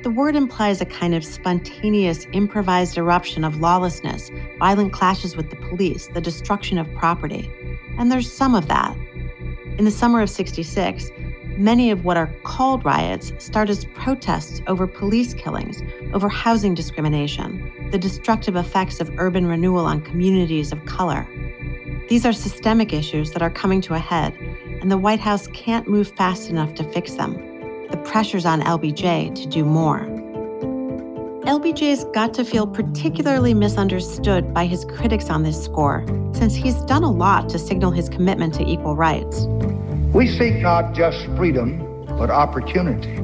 The 0.02 0.10
word 0.10 0.36
implies 0.36 0.80
a 0.80 0.86
kind 0.86 1.14
of 1.14 1.24
spontaneous, 1.24 2.26
improvised 2.32 2.96
eruption 2.96 3.44
of 3.44 3.58
lawlessness, 3.58 4.30
violent 4.58 4.92
clashes 4.92 5.36
with 5.36 5.50
the 5.50 5.56
police, 5.56 6.08
the 6.14 6.20
destruction 6.20 6.78
of 6.78 6.92
property. 6.94 7.50
And 7.98 8.10
there's 8.10 8.32
some 8.32 8.54
of 8.54 8.68
that. 8.68 8.96
In 9.78 9.84
the 9.84 9.92
summer 9.92 10.20
of 10.20 10.28
66, 10.28 11.12
many 11.56 11.92
of 11.92 12.04
what 12.04 12.16
are 12.16 12.34
called 12.42 12.84
riots 12.84 13.32
start 13.38 13.70
as 13.70 13.84
protests 13.94 14.60
over 14.66 14.88
police 14.88 15.34
killings, 15.34 15.84
over 16.12 16.28
housing 16.28 16.74
discrimination, 16.74 17.72
the 17.92 17.98
destructive 17.98 18.56
effects 18.56 18.98
of 18.98 19.16
urban 19.20 19.46
renewal 19.46 19.84
on 19.84 20.00
communities 20.00 20.72
of 20.72 20.84
color. 20.84 21.28
These 22.08 22.26
are 22.26 22.32
systemic 22.32 22.92
issues 22.92 23.30
that 23.30 23.42
are 23.42 23.50
coming 23.50 23.80
to 23.82 23.94
a 23.94 24.00
head, 24.00 24.34
and 24.80 24.90
the 24.90 24.98
White 24.98 25.20
House 25.20 25.46
can't 25.48 25.86
move 25.86 26.08
fast 26.08 26.50
enough 26.50 26.74
to 26.74 26.84
fix 26.92 27.14
them. 27.14 27.34
The 27.92 27.98
pressure's 27.98 28.46
on 28.46 28.62
LBJ 28.62 29.32
to 29.32 29.46
do 29.46 29.64
more. 29.64 30.17
LBJ's 31.48 32.04
got 32.12 32.34
to 32.34 32.44
feel 32.44 32.66
particularly 32.66 33.54
misunderstood 33.54 34.52
by 34.52 34.66
his 34.66 34.84
critics 34.84 35.30
on 35.30 35.44
this 35.44 35.64
score, 35.64 36.04
since 36.34 36.54
he's 36.54 36.74
done 36.82 37.02
a 37.02 37.10
lot 37.10 37.48
to 37.48 37.58
signal 37.58 37.90
his 37.90 38.10
commitment 38.10 38.52
to 38.52 38.68
equal 38.68 38.94
rights. 38.94 39.46
We 40.12 40.26
seek 40.26 40.56
not 40.56 40.92
just 40.92 41.24
freedom, 41.38 42.04
but 42.18 42.28
opportunity. 42.28 43.18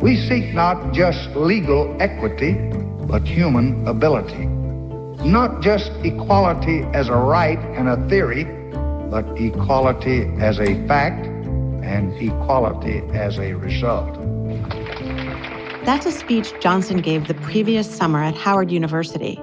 We 0.00 0.16
seek 0.28 0.54
not 0.54 0.92
just 0.92 1.30
legal 1.30 1.96
equity, 2.00 2.52
but 3.08 3.26
human 3.26 3.84
ability. 3.88 4.46
Not 5.26 5.60
just 5.60 5.90
equality 6.04 6.84
as 6.94 7.08
a 7.08 7.16
right 7.16 7.58
and 7.58 7.88
a 7.88 7.96
theory, 8.08 8.44
but 9.10 9.24
equality 9.36 10.30
as 10.38 10.60
a 10.60 10.86
fact 10.86 11.26
and 11.26 12.12
equality 12.22 12.98
as 13.12 13.40
a 13.40 13.54
result. 13.54 14.16
That's 15.86 16.04
a 16.04 16.12
speech 16.12 16.52
Johnson 16.60 16.98
gave 16.98 17.26
the 17.26 17.34
previous 17.34 17.90
summer 17.90 18.22
at 18.22 18.34
Howard 18.34 18.70
University. 18.70 19.40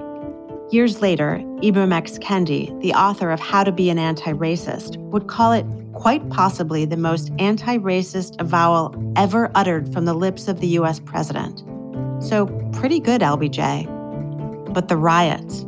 Years 0.70 1.02
later, 1.02 1.42
Ibram 1.62 1.92
X. 1.92 2.16
Kendi, 2.18 2.80
the 2.80 2.92
author 2.92 3.32
of 3.32 3.40
How 3.40 3.64
to 3.64 3.72
Be 3.72 3.90
an 3.90 3.98
Anti 3.98 4.32
Racist, 4.34 4.98
would 4.98 5.26
call 5.26 5.50
it 5.50 5.66
quite 5.94 6.30
possibly 6.30 6.84
the 6.84 6.96
most 6.96 7.32
anti 7.40 7.78
racist 7.78 8.40
avowal 8.40 8.94
ever 9.16 9.50
uttered 9.56 9.92
from 9.92 10.04
the 10.04 10.14
lips 10.14 10.46
of 10.46 10.60
the 10.60 10.68
US 10.78 11.00
president. 11.00 11.64
So, 12.22 12.46
pretty 12.72 13.00
good, 13.00 13.20
LBJ. 13.20 14.72
But 14.72 14.86
the 14.86 14.96
riots, 14.96 15.66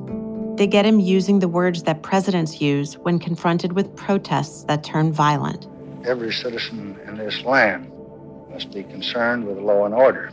they 0.55 0.69
get 0.69 0.87
him 0.87 1.01
using 1.01 1.41
the 1.41 1.49
words 1.49 1.83
that 1.83 2.03
presidents 2.03 2.61
use 2.61 2.97
when 2.99 3.19
confronted 3.19 3.73
with 3.73 3.97
protests 3.97 4.63
that 4.65 4.85
turn 4.85 5.13
violent. 5.13 5.67
Every 6.07 6.33
citizen 6.33 6.97
in 7.09 7.17
this 7.17 7.43
land 7.43 7.91
must 8.51 8.73
be 8.73 8.85
concerned 8.85 9.49
with 9.49 9.59
law 9.59 9.85
and 9.85 9.95
order. 9.95 10.31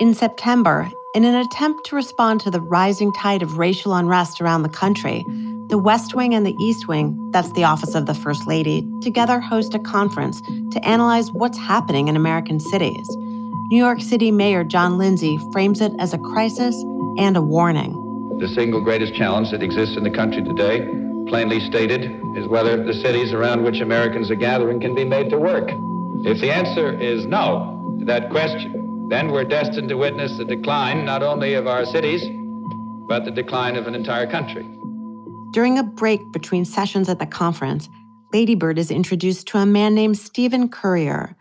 In 0.00 0.14
September, 0.14 0.90
in 1.14 1.26
an 1.26 1.34
attempt 1.34 1.84
to 1.84 1.94
respond 1.94 2.40
to 2.40 2.50
the 2.50 2.62
rising 2.62 3.12
tide 3.12 3.42
of 3.42 3.58
racial 3.58 3.94
unrest 3.94 4.40
around 4.40 4.62
the 4.62 4.70
country, 4.70 5.26
the 5.66 5.76
West 5.76 6.14
Wing 6.14 6.34
and 6.34 6.46
the 6.46 6.56
East 6.58 6.88
Wing, 6.88 7.18
that's 7.32 7.52
the 7.52 7.64
office 7.64 7.94
of 7.94 8.06
the 8.06 8.14
First 8.14 8.46
Lady, 8.46 8.88
together 9.02 9.40
host 9.40 9.74
a 9.74 9.78
conference 9.78 10.40
to 10.40 10.82
analyze 10.82 11.30
what's 11.32 11.58
happening 11.58 12.08
in 12.08 12.16
American 12.16 12.58
cities. 12.58 13.06
New 13.68 13.76
York 13.76 14.00
City 14.00 14.30
Mayor 14.30 14.64
John 14.64 14.96
Lindsay 14.96 15.38
frames 15.52 15.82
it 15.82 15.92
as 15.98 16.14
a 16.14 16.18
crisis 16.18 16.74
and 17.18 17.36
a 17.36 17.42
warning. 17.42 17.92
The 18.40 18.48
single 18.48 18.80
greatest 18.80 19.14
challenge 19.14 19.50
that 19.50 19.62
exists 19.62 19.98
in 19.98 20.02
the 20.02 20.10
country 20.10 20.42
today, 20.42 20.80
plainly 21.28 21.60
stated, 21.60 22.04
is 22.38 22.48
whether 22.48 22.82
the 22.82 22.94
cities 22.94 23.34
around 23.34 23.64
which 23.64 23.82
Americans 23.82 24.30
are 24.30 24.34
gathering 24.34 24.80
can 24.80 24.94
be 24.94 25.04
made 25.04 25.28
to 25.28 25.38
work. 25.38 25.68
If 26.24 26.40
the 26.40 26.50
answer 26.50 26.98
is 26.98 27.26
no 27.26 27.98
to 27.98 28.06
that 28.06 28.30
question, 28.30 28.80
then 29.10 29.32
we're 29.32 29.44
destined 29.44 29.88
to 29.88 29.96
witness 29.96 30.38
the 30.38 30.44
decline 30.44 31.04
not 31.04 31.22
only 31.22 31.54
of 31.54 31.66
our 31.66 31.84
cities, 31.84 32.22
but 33.08 33.24
the 33.24 33.30
decline 33.30 33.74
of 33.74 33.88
an 33.88 33.94
entire 33.96 34.26
country. 34.30 34.64
During 35.52 35.78
a 35.78 35.82
break 35.82 36.20
between 36.32 36.64
sessions 36.64 37.08
at 37.08 37.18
the 37.18 37.26
conference, 37.26 37.88
Ladybird 38.32 38.78
is 38.78 38.92
introduced 38.92 39.48
to 39.48 39.58
a 39.58 39.66
man 39.66 39.96
named 39.96 40.16
Stephen 40.16 40.68
Currier. 40.68 41.34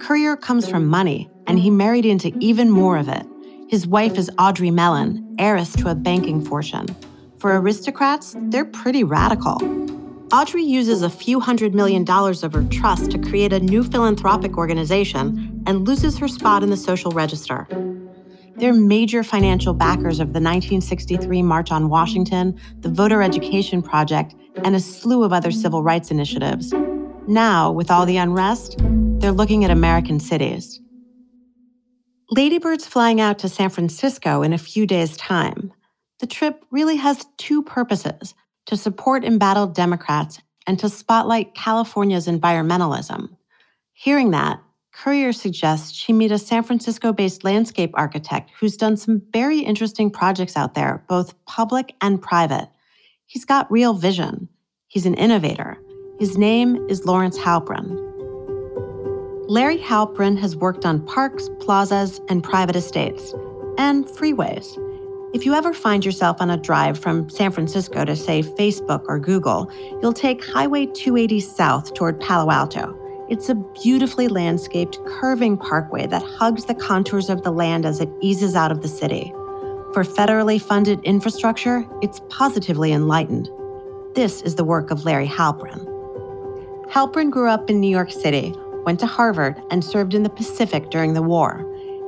Currier 0.00 0.36
comes 0.36 0.66
from 0.66 0.86
money, 0.86 1.28
and 1.46 1.58
he 1.58 1.68
married 1.68 2.06
into 2.06 2.32
even 2.40 2.70
more 2.70 2.96
of 2.96 3.10
it. 3.10 3.26
His 3.68 3.86
wife 3.86 4.16
is 4.16 4.30
Audrey 4.38 4.70
Mellon, 4.70 5.36
heiress 5.38 5.74
to 5.74 5.90
a 5.90 5.94
banking 5.94 6.42
fortune. 6.42 6.86
For 7.38 7.60
aristocrats, 7.60 8.34
they're 8.48 8.64
pretty 8.64 9.04
radical. 9.04 9.58
Audrey 10.32 10.62
uses 10.62 11.02
a 11.02 11.10
few 11.10 11.38
hundred 11.38 11.74
million 11.74 12.04
dollars 12.04 12.42
of 12.42 12.54
her 12.54 12.62
trust 12.64 13.10
to 13.10 13.18
create 13.18 13.52
a 13.52 13.60
new 13.60 13.84
philanthropic 13.84 14.56
organization 14.56 15.49
and 15.70 15.86
loses 15.86 16.18
her 16.18 16.26
spot 16.26 16.64
in 16.64 16.70
the 16.70 16.76
social 16.76 17.12
register. 17.12 17.64
They're 18.56 18.72
major 18.72 19.22
financial 19.22 19.72
backers 19.72 20.18
of 20.18 20.32
the 20.32 20.40
1963 20.40 21.42
March 21.42 21.70
on 21.70 21.88
Washington, 21.88 22.60
the 22.80 22.88
Voter 22.88 23.22
Education 23.22 23.80
Project, 23.80 24.34
and 24.64 24.74
a 24.74 24.80
slew 24.80 25.22
of 25.22 25.32
other 25.32 25.52
civil 25.52 25.84
rights 25.84 26.10
initiatives. 26.10 26.74
Now, 27.28 27.70
with 27.70 27.88
all 27.88 28.04
the 28.04 28.16
unrest, 28.16 28.78
they're 28.80 29.30
looking 29.30 29.64
at 29.64 29.70
American 29.70 30.18
cities. 30.18 30.80
Ladybird's 32.36 32.86
flying 32.86 33.20
out 33.20 33.38
to 33.38 33.48
San 33.48 33.70
Francisco 33.70 34.42
in 34.42 34.52
a 34.52 34.58
few 34.58 34.88
days' 34.88 35.16
time. 35.16 35.72
The 36.18 36.26
trip 36.26 36.64
really 36.72 36.96
has 36.96 37.26
two 37.38 37.62
purposes 37.62 38.34
to 38.66 38.76
support 38.76 39.24
embattled 39.24 39.76
Democrats 39.76 40.40
and 40.66 40.80
to 40.80 40.88
spotlight 40.88 41.54
California's 41.54 42.26
environmentalism. 42.26 43.36
Hearing 43.92 44.32
that, 44.32 44.60
Currier 45.00 45.32
suggests 45.32 45.96
she 45.96 46.12
meet 46.12 46.30
a 46.30 46.36
San 46.36 46.62
Francisco 46.62 47.10
based 47.10 47.42
landscape 47.42 47.90
architect 47.94 48.50
who's 48.60 48.76
done 48.76 48.98
some 48.98 49.22
very 49.32 49.60
interesting 49.60 50.10
projects 50.10 50.58
out 50.58 50.74
there, 50.74 51.02
both 51.08 51.42
public 51.46 51.94
and 52.02 52.20
private. 52.20 52.68
He's 53.24 53.46
got 53.46 53.72
real 53.72 53.94
vision. 53.94 54.50
He's 54.88 55.06
an 55.06 55.14
innovator. 55.14 55.78
His 56.18 56.36
name 56.36 56.84
is 56.90 57.06
Lawrence 57.06 57.38
Halprin. 57.38 57.96
Larry 59.48 59.78
Halprin 59.78 60.38
has 60.38 60.54
worked 60.54 60.84
on 60.84 61.06
parks, 61.06 61.48
plazas, 61.60 62.20
and 62.28 62.44
private 62.44 62.76
estates, 62.76 63.32
and 63.78 64.04
freeways. 64.04 64.66
If 65.32 65.46
you 65.46 65.54
ever 65.54 65.72
find 65.72 66.04
yourself 66.04 66.42
on 66.42 66.50
a 66.50 66.58
drive 66.58 66.98
from 66.98 67.30
San 67.30 67.52
Francisco 67.52 68.04
to, 68.04 68.14
say, 68.14 68.42
Facebook 68.42 69.06
or 69.08 69.18
Google, 69.18 69.72
you'll 70.02 70.12
take 70.12 70.44
Highway 70.44 70.84
280 70.84 71.40
south 71.40 71.94
toward 71.94 72.20
Palo 72.20 72.50
Alto. 72.50 72.99
It's 73.30 73.48
a 73.48 73.54
beautifully 73.54 74.26
landscaped, 74.26 74.98
curving 75.06 75.56
parkway 75.56 76.08
that 76.08 76.20
hugs 76.20 76.64
the 76.64 76.74
contours 76.74 77.30
of 77.30 77.44
the 77.44 77.52
land 77.52 77.86
as 77.86 78.00
it 78.00 78.08
eases 78.20 78.56
out 78.56 78.72
of 78.72 78.82
the 78.82 78.88
city. 78.88 79.30
For 79.94 80.02
federally 80.02 80.60
funded 80.60 81.00
infrastructure, 81.04 81.86
it's 82.02 82.20
positively 82.28 82.90
enlightened. 82.90 83.48
This 84.16 84.42
is 84.42 84.56
the 84.56 84.64
work 84.64 84.90
of 84.90 85.04
Larry 85.04 85.28
Halprin. 85.28 85.86
Halprin 86.90 87.30
grew 87.30 87.48
up 87.48 87.70
in 87.70 87.78
New 87.78 87.88
York 87.88 88.10
City, 88.10 88.52
went 88.84 88.98
to 88.98 89.06
Harvard, 89.06 89.62
and 89.70 89.84
served 89.84 90.14
in 90.14 90.24
the 90.24 90.28
Pacific 90.28 90.90
during 90.90 91.14
the 91.14 91.22
war. 91.22 91.64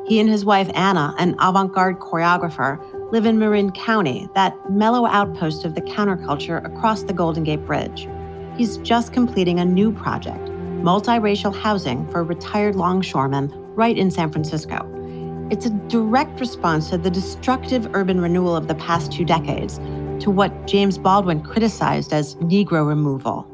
He 0.09 0.19
and 0.19 0.29
his 0.29 0.45
wife 0.45 0.73
Anna, 0.75 1.15
an 1.19 1.37
avant 1.39 1.73
garde 1.73 2.01
choreographer, 2.01 2.81
live 3.13 3.27
in 3.27 3.39
Marin 3.39 3.71
County, 3.71 4.29
that 4.35 4.57
mellow 4.73 5.07
outpost 5.07 5.65
of 5.65 5.77
the 5.77 5.83
counterculture 5.83 6.65
across 6.65 7.05
the 7.05 7.13
Golden 7.13 7.45
Gate 7.45 7.65
Bridge. 7.65 8.09
He's 8.57 8.79
just 8.79 9.13
completing 9.13 9.61
a 9.61 9.65
new 9.65 9.93
project 9.93 10.52
multiracial 10.83 11.55
housing 11.55 12.07
for 12.11 12.25
retired 12.25 12.77
longshoremen 12.77 13.51
right 13.75 13.97
in 13.97 14.11
San 14.11 14.31
Francisco. 14.31 14.89
It's 15.51 15.67
a 15.67 15.71
direct 15.89 16.41
response 16.41 16.91
to 16.91 16.99
the 16.99 17.11
destructive 17.11 17.95
urban 17.95 18.21
renewal 18.21 18.57
of 18.57 18.69
the 18.69 18.75
past 18.75 19.13
two 19.13 19.25
decades, 19.25 19.79
to 20.23 20.31
what 20.31 20.67
James 20.67 20.99
Baldwin 20.99 21.43
criticized 21.43 22.13
as 22.13 22.37
Negro 22.37 22.87
removal. 22.87 23.49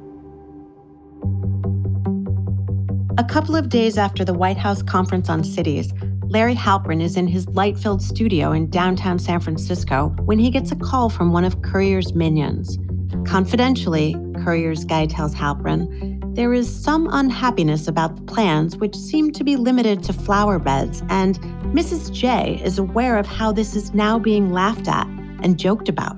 A 3.18 3.25
couple 3.25 3.56
of 3.56 3.68
days 3.68 3.99
after 3.99 4.25
the 4.25 4.35
White 4.35 4.56
House 4.56 4.82
Conference 4.82 5.28
on 5.28 5.42
Cities, 5.42 5.92
Larry 6.28 6.54
Halprin 6.54 7.02
is 7.02 7.16
in 7.16 7.26
his 7.26 7.49
light 7.49 7.76
filled 7.76 8.02
studio 8.02 8.52
in 8.52 8.70
downtown 8.70 9.18
San 9.18 9.40
Francisco 9.40 10.14
when 10.25 10.38
he 10.38 10.50
gets 10.50 10.70
a 10.70 10.76
call 10.76 11.08
from 11.08 11.32
one 11.32 11.44
of 11.44 11.62
Currier's 11.62 12.14
minions. 12.14 12.78
Confidentially, 13.26 14.14
Currier's 14.44 14.85
guy 14.85 15.06
tells 15.06 15.35
Halprin, 15.35 16.08
there 16.38 16.54
is 16.54 16.73
some 16.73 17.09
unhappiness 17.11 17.88
about 17.88 18.14
the 18.14 18.23
plans, 18.23 18.76
which 18.76 18.95
seem 18.95 19.33
to 19.33 19.42
be 19.42 19.57
limited 19.57 20.04
to 20.04 20.12
flower 20.12 20.61
beds, 20.61 21.02
and 21.09 21.37
Mrs. 21.75 22.12
J 22.14 22.62
is 22.62 22.78
aware 22.78 23.18
of 23.18 23.26
how 23.26 23.50
this 23.50 23.75
is 23.75 23.92
now 23.92 24.21
being 24.21 24.52
laughed 24.52 24.87
at 24.87 25.09
and 25.42 25.59
joked 25.59 25.88
about. 25.88 26.16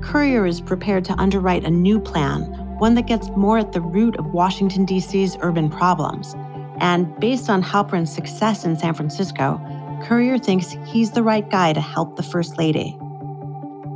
Currier 0.00 0.46
is 0.46 0.62
prepared 0.62 1.04
to 1.04 1.12
underwrite 1.20 1.64
a 1.64 1.70
new 1.70 2.00
plan, 2.00 2.44
one 2.78 2.94
that 2.94 3.06
gets 3.06 3.28
more 3.36 3.58
at 3.58 3.72
the 3.72 3.82
root 3.82 4.16
of 4.16 4.24
Washington, 4.32 4.86
D.C.'s 4.86 5.36
urban 5.42 5.68
problems. 5.68 6.34
And 6.78 7.14
based 7.20 7.50
on 7.50 7.62
Halprin's 7.62 8.10
success 8.10 8.64
in 8.64 8.78
San 8.78 8.94
Francisco, 8.94 9.60
Currier 10.02 10.38
thinks 10.38 10.74
he's 10.86 11.10
the 11.10 11.22
right 11.22 11.46
guy 11.50 11.74
to 11.74 11.80
help 11.82 12.16
the 12.16 12.22
First 12.22 12.56
Lady. 12.56 12.96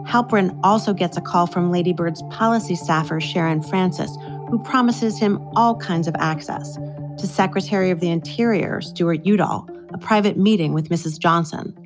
Halprin 0.07 0.61
also 0.63 0.93
gets 0.93 1.17
a 1.17 1.23
call 1.23 1.47
from 1.47 1.73
Ladybird's 1.73 2.23
policy 2.25 2.77
staffer, 2.77 3.23
Sharon 3.23 3.63
Francis, 3.63 4.19
who 4.55 4.63
promises 4.63 5.19
him 5.19 5.41
all 5.57 5.75
kinds 5.75 6.07
of 6.07 6.15
access 6.17 6.77
to 7.19 7.27
Secretary 7.27 7.91
of 7.91 7.99
the 7.99 8.09
Interior, 8.09 8.81
Stuart 8.81 9.27
Udall, 9.27 9.69
a 9.93 9.99
private 9.99 10.37
meeting 10.37 10.73
with 10.73 10.91
Mrs. 10.91 11.19
Johnson. 11.19 11.77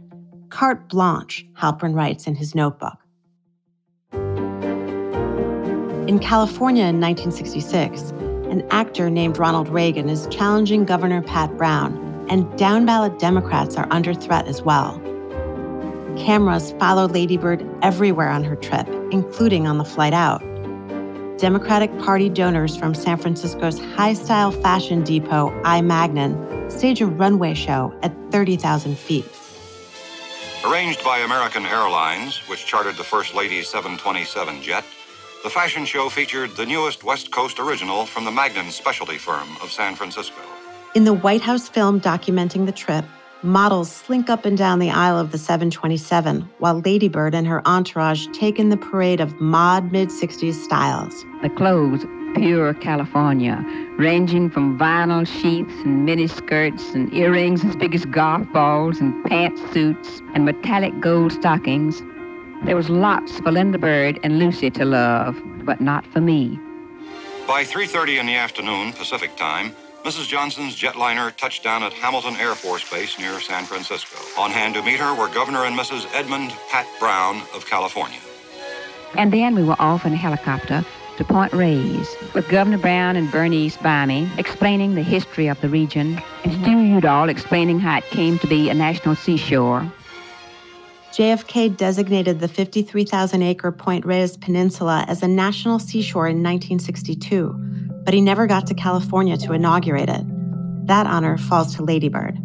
Carte 0.51 0.87
blanche, 0.91 1.47
Halprin 1.55 1.95
writes 1.95 2.27
in 2.27 2.35
his 2.35 2.55
notebook. 2.55 2.99
In 6.07 6.19
California 6.19 6.85
in 6.85 7.01
1966, 7.01 8.11
an 8.51 8.67
actor 8.71 9.09
named 9.09 9.39
Ronald 9.39 9.71
Reagan 9.71 10.11
is 10.11 10.27
challenging 10.27 10.85
Governor 10.85 11.23
Pat 11.23 11.57
Brown, 11.57 11.97
and 12.29 12.55
down 12.59 12.85
ballot 12.85 13.19
Democrats 13.19 13.77
are 13.77 13.89
under 13.91 14.13
threat 14.13 14.47
as 14.47 14.61
well. 14.61 15.01
Cameras 16.19 16.73
followed 16.73 17.13
Ladybird 17.13 17.67
everywhere 17.81 18.29
on 18.29 18.45
her 18.45 18.57
trip, 18.57 18.87
including 19.11 19.67
on 19.67 19.79
the 19.79 19.87
flight 19.87 20.13
out. 20.13 20.43
Democratic 21.39 21.97
Party 22.01 22.29
donors 22.29 22.77
from 22.77 22.95
San 22.95 23.17
Francisco's 23.17 23.79
high 23.79 24.13
style 24.13 24.51
fashion 24.51 25.05
depot, 25.05 25.53
I 25.65 25.81
Magnin, 25.83 26.69
stage 26.69 27.01
a 27.01 27.07
runway 27.07 27.55
show 27.55 27.97
at 28.03 28.13
30,000 28.33 28.99
feet. 28.99 29.25
Arranged 30.67 31.05
by 31.05 31.19
American 31.19 31.65
Airlines, 31.65 32.39
which 32.49 32.67
chartered 32.67 32.97
the 32.97 33.05
First 33.05 33.37
Lady's 33.37 33.69
727 33.69 34.61
jet, 34.61 34.85
the 35.45 35.51
fashion 35.51 35.85
show 35.85 36.09
featured 36.09 36.57
the 36.57 36.67
newest 36.67 37.05
West 37.05 37.31
Coast 37.31 37.61
original 37.61 38.05
from 38.05 38.25
the 38.25 38.33
Magnin 38.33 38.73
specialty 38.73 39.17
firm 39.17 39.49
of 39.63 39.71
San 39.71 39.95
Francisco. 39.95 40.41
In 40.97 41.05
the 41.05 41.15
White 41.15 41.43
House 41.43 41.69
film 41.69 42.01
documenting 42.01 42.67
the 42.67 42.73
trip, 42.73 43.05
models 43.43 43.91
slink 43.91 44.29
up 44.29 44.45
and 44.45 44.59
down 44.59 44.79
the 44.79 44.91
aisle 44.91 45.19
of 45.19 45.33
the 45.33 45.39
727 45.39 46.49
while 46.59 46.81
Ladybird 46.81 47.35
and 47.35 47.47
her 47.47 47.67
entourage 47.67 48.27
take 48.33 48.59
in 48.59 48.69
the 48.69 48.77
parade 48.77 49.21
of 49.21 49.41
mod 49.41 49.93
mid 49.93 50.09
60s 50.09 50.55
styles. 50.55 51.25
The 51.43 51.51
clothes, 51.51 52.05
pure 52.35 52.75
California, 52.75 53.65
ranging 53.97 54.51
from 54.51 54.79
vinyl 54.79 55.27
sheaths 55.27 55.73
and 55.85 56.05
mini 56.05 56.27
skirts 56.27 56.95
and 56.95 57.13
earrings 57.15 57.65
as 57.65 57.77
big 57.77 57.95
as 57.95 58.05
golf 58.07 58.51
balls 58.53 59.01
and 59.01 59.25
pantsuits 59.27 60.21
and 60.35 60.45
metallic 60.45 60.99
gold 61.01 61.33
stockings. 61.33 62.03
There 62.65 62.77
was 62.77 62.91
lots 62.91 63.37
for 63.37 63.53
Lynda 63.53 63.81
Bird 63.81 64.19
and 64.25 64.43
Luci 64.43 64.73
to 64.75 64.85
love, 64.85 65.41
but 65.65 65.81
not 65.81 66.05
for 66.07 66.21
me. 66.21 66.59
By 67.47 67.65
3:30 67.65 68.19
in 68.19 68.27
the 68.27 68.35
afternoon 68.35 68.93
Pacific 68.93 69.37
time, 69.37 69.73
Mrs. 70.05 70.29
Johnson's 70.29 70.77
jetliner 70.77 71.37
touched 71.37 71.65
down 71.65 71.83
at 71.83 71.93
Hamilton 71.93 72.37
Air 72.37 72.55
Force 72.55 72.89
Base 72.89 73.19
near 73.19 73.41
San 73.41 73.65
Francisco. 73.65 74.17
On 74.41 74.51
hand 74.51 74.75
to 74.75 74.83
meet 74.83 75.01
her 75.01 75.15
were 75.15 75.29
Governor 75.29 75.65
and 75.65 75.77
Mrs. 75.77 76.07
Edmund 76.15 76.53
Pat 76.71 76.87
Brown 77.01 77.43
of 77.55 77.67
California. 77.67 78.21
And 79.15 79.33
then 79.33 79.55
we 79.55 79.65
were 79.65 79.77
off 79.79 80.07
in 80.07 80.13
a 80.13 80.17
helicopter 80.17 80.85
to 81.17 81.25
Point 81.25 81.53
Reyes 81.53 82.15
with 82.33 82.49
Governor 82.49 82.79
Brown 82.79 83.17
and 83.17 83.31
Bernice 83.33 83.77
by 83.77 84.07
me, 84.07 84.31
explaining 84.39 84.95
the 84.95 85.03
history 85.03 85.49
of 85.49 85.61
the 85.61 85.69
region, 85.69 86.23
and 86.45 86.53
mm-hmm. 86.53 86.63
Stu 86.63 86.79
Udall 86.79 87.29
explaining 87.29 87.81
how 87.81 87.99
it 87.99 88.05
came 88.05 88.39
to 88.39 88.47
be 88.47 88.71
a 88.71 88.75
national 88.75 89.17
seashore. 89.17 89.91
JFK 91.13 91.77
designated 91.77 92.39
the 92.39 92.47
53,000 92.47 93.43
acre 93.43 93.73
Point 93.73 94.05
Reyes 94.05 94.37
Peninsula 94.37 95.05
as 95.09 95.23
a 95.25 95.29
national 95.29 95.81
seashore 95.81 96.29
in 96.29 96.37
1962, 96.37 97.88
but 98.09 98.15
he 98.15 98.23
never 98.23 98.47
got 98.47 98.67
to 98.67 98.73
California 98.73 99.37
to 99.37 99.53
inaugurate 99.53 100.09
it. 100.09 100.25
That 100.87 101.07
honor 101.07 101.37
falls 101.37 101.77
to 101.77 101.85
Ladybird. 101.85 102.39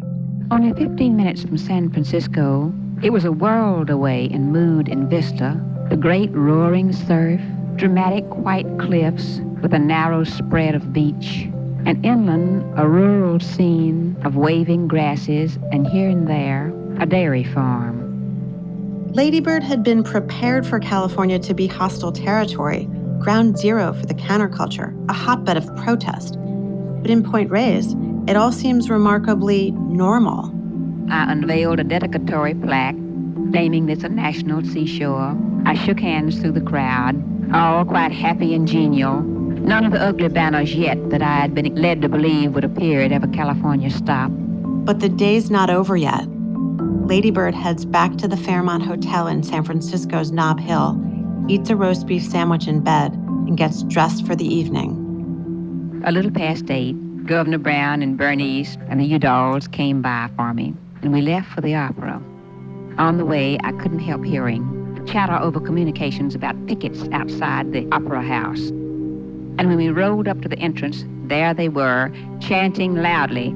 Only 0.51 0.73
15 0.73 1.15
minutes 1.15 1.43
from 1.43 1.57
San 1.57 1.89
Francisco, 1.89 2.73
it 3.01 3.13
was 3.13 3.23
a 3.23 3.31
world 3.31 3.89
away 3.89 4.25
in 4.25 4.51
mood 4.51 4.89
and 4.89 5.09
vista. 5.09 5.57
The 5.89 5.95
great 5.95 6.31
roaring 6.33 6.91
surf, 6.91 7.39
dramatic 7.77 8.25
white 8.25 8.67
cliffs 8.77 9.39
with 9.61 9.73
a 9.73 9.79
narrow 9.79 10.25
spread 10.25 10.75
of 10.75 10.91
beach, 10.91 11.47
and 11.85 12.05
inland 12.05 12.77
a 12.77 12.85
rural 12.85 13.39
scene 13.39 14.17
of 14.25 14.35
waving 14.35 14.89
grasses 14.89 15.57
and 15.71 15.87
here 15.87 16.09
and 16.09 16.27
there 16.27 16.73
a 16.99 17.05
dairy 17.05 17.45
farm. 17.45 18.01
Ladybird 19.13 19.63
had 19.63 19.81
been 19.81 20.03
prepared 20.03 20.67
for 20.67 20.81
California 20.81 21.39
to 21.39 21.53
be 21.53 21.67
hostile 21.67 22.11
territory, 22.11 22.89
ground 23.23 23.57
zero 23.57 23.93
for 23.93 24.05
the 24.05 24.13
counterculture, 24.13 24.93
a 25.09 25.13
hotbed 25.13 25.55
of 25.55 25.65
protest. 25.77 26.37
But 27.01 27.09
in 27.09 27.23
Point 27.23 27.49
Reyes, 27.49 27.95
it 28.27 28.35
all 28.35 28.51
seems 28.51 28.89
remarkably 28.89 29.71
normal. 29.71 30.51
I 31.09 31.31
unveiled 31.31 31.79
a 31.79 31.85
dedicatory 31.85 32.53
plaque 32.53 32.95
claiming 33.51 33.85
this 33.85 34.03
a 34.03 34.09
national 34.09 34.63
seashore. 34.65 35.37
I 35.65 35.73
shook 35.73 35.99
hands 35.99 36.39
through 36.39 36.51
the 36.51 36.61
crowd, 36.61 37.15
all 37.53 37.85
quite 37.85 38.11
happy 38.11 38.53
and 38.55 38.67
genial. 38.67 39.21
None 39.21 39.85
of 39.85 39.93
the 39.93 40.01
ugly 40.01 40.27
banners 40.27 40.75
yet 40.75 41.09
that 41.09 41.21
I 41.21 41.35
had 41.35 41.55
been 41.55 41.73
led 41.75 42.01
to 42.01 42.09
believe 42.09 42.53
would 42.55 42.65
appear 42.65 43.01
at 43.01 43.13
every 43.13 43.29
California 43.29 43.89
stop. 43.89 44.31
But 44.33 44.99
the 44.99 45.07
day's 45.07 45.49
not 45.49 45.69
over 45.69 45.95
yet. 45.95 46.25
Ladybird 47.07 47.55
heads 47.55 47.85
back 47.85 48.17
to 48.17 48.27
the 48.27 48.35
Fairmont 48.35 48.83
Hotel 48.83 49.27
in 49.27 49.43
San 49.43 49.63
Francisco's 49.63 50.31
Nob 50.31 50.59
Hill, 50.59 50.99
eats 51.47 51.69
a 51.69 51.75
roast 51.75 52.07
beef 52.07 52.23
sandwich 52.23 52.67
in 52.67 52.81
bed, 52.81 53.13
and 53.13 53.57
gets 53.57 53.83
dressed 53.83 54.25
for 54.25 54.35
the 54.35 54.45
evening. 54.45 56.01
A 56.05 56.11
little 56.11 56.31
past 56.31 56.69
eight, 56.69 56.95
Governor 57.25 57.57
Brown 57.57 58.01
and 58.01 58.17
Bernice 58.17 58.77
and 58.89 58.99
the 58.99 59.11
Udalls 59.11 59.71
came 59.71 60.01
by 60.01 60.29
for 60.35 60.53
me, 60.53 60.73
and 61.01 61.13
we 61.13 61.21
left 61.21 61.49
for 61.51 61.61
the 61.61 61.75
opera. 61.75 62.21
On 62.97 63.17
the 63.17 63.25
way, 63.25 63.57
I 63.63 63.71
couldn't 63.73 63.99
help 63.99 64.23
hearing 64.23 64.79
chatter 65.05 65.35
over 65.35 65.59
communications 65.59 66.33
about 66.33 66.65
pickets 66.65 67.03
outside 67.11 67.73
the 67.73 67.85
opera 67.91 68.21
house. 68.21 68.69
And 68.69 69.67
when 69.67 69.75
we 69.77 69.89
rolled 69.89 70.29
up 70.29 70.41
to 70.41 70.47
the 70.47 70.57
entrance, 70.59 71.03
there 71.25 71.53
they 71.53 71.67
were, 71.67 72.09
chanting 72.39 72.95
loudly 72.95 73.53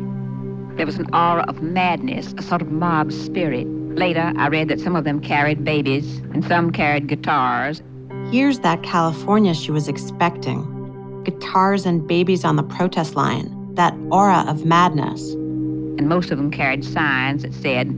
there 0.77 0.85
was 0.85 0.97
an 0.97 1.07
aura 1.13 1.43
of 1.47 1.63
madness, 1.63 2.35
a 2.37 2.43
sort 2.43 2.61
of 2.61 2.71
mob 2.71 3.11
spirit. 3.11 3.65
Later, 3.97 4.31
I 4.37 4.47
read 4.49 4.67
that 4.67 4.79
some 4.79 4.95
of 4.95 5.05
them 5.05 5.19
carried 5.19 5.65
babies 5.65 6.19
and 6.31 6.45
some 6.45 6.71
carried 6.71 7.07
guitars. 7.07 7.81
Here's 8.29 8.59
that 8.59 8.83
California 8.83 9.55
she 9.55 9.71
was 9.71 9.87
expecting 9.87 11.23
guitars 11.23 11.83
and 11.87 12.07
babies 12.07 12.45
on 12.45 12.57
the 12.57 12.63
protest 12.63 13.15
line, 13.15 13.73
that 13.73 13.95
aura 14.11 14.45
of 14.47 14.65
madness. 14.65 15.31
And 15.31 16.07
most 16.07 16.29
of 16.29 16.37
them 16.37 16.51
carried 16.51 16.85
signs 16.85 17.41
that 17.41 17.55
said, 17.55 17.91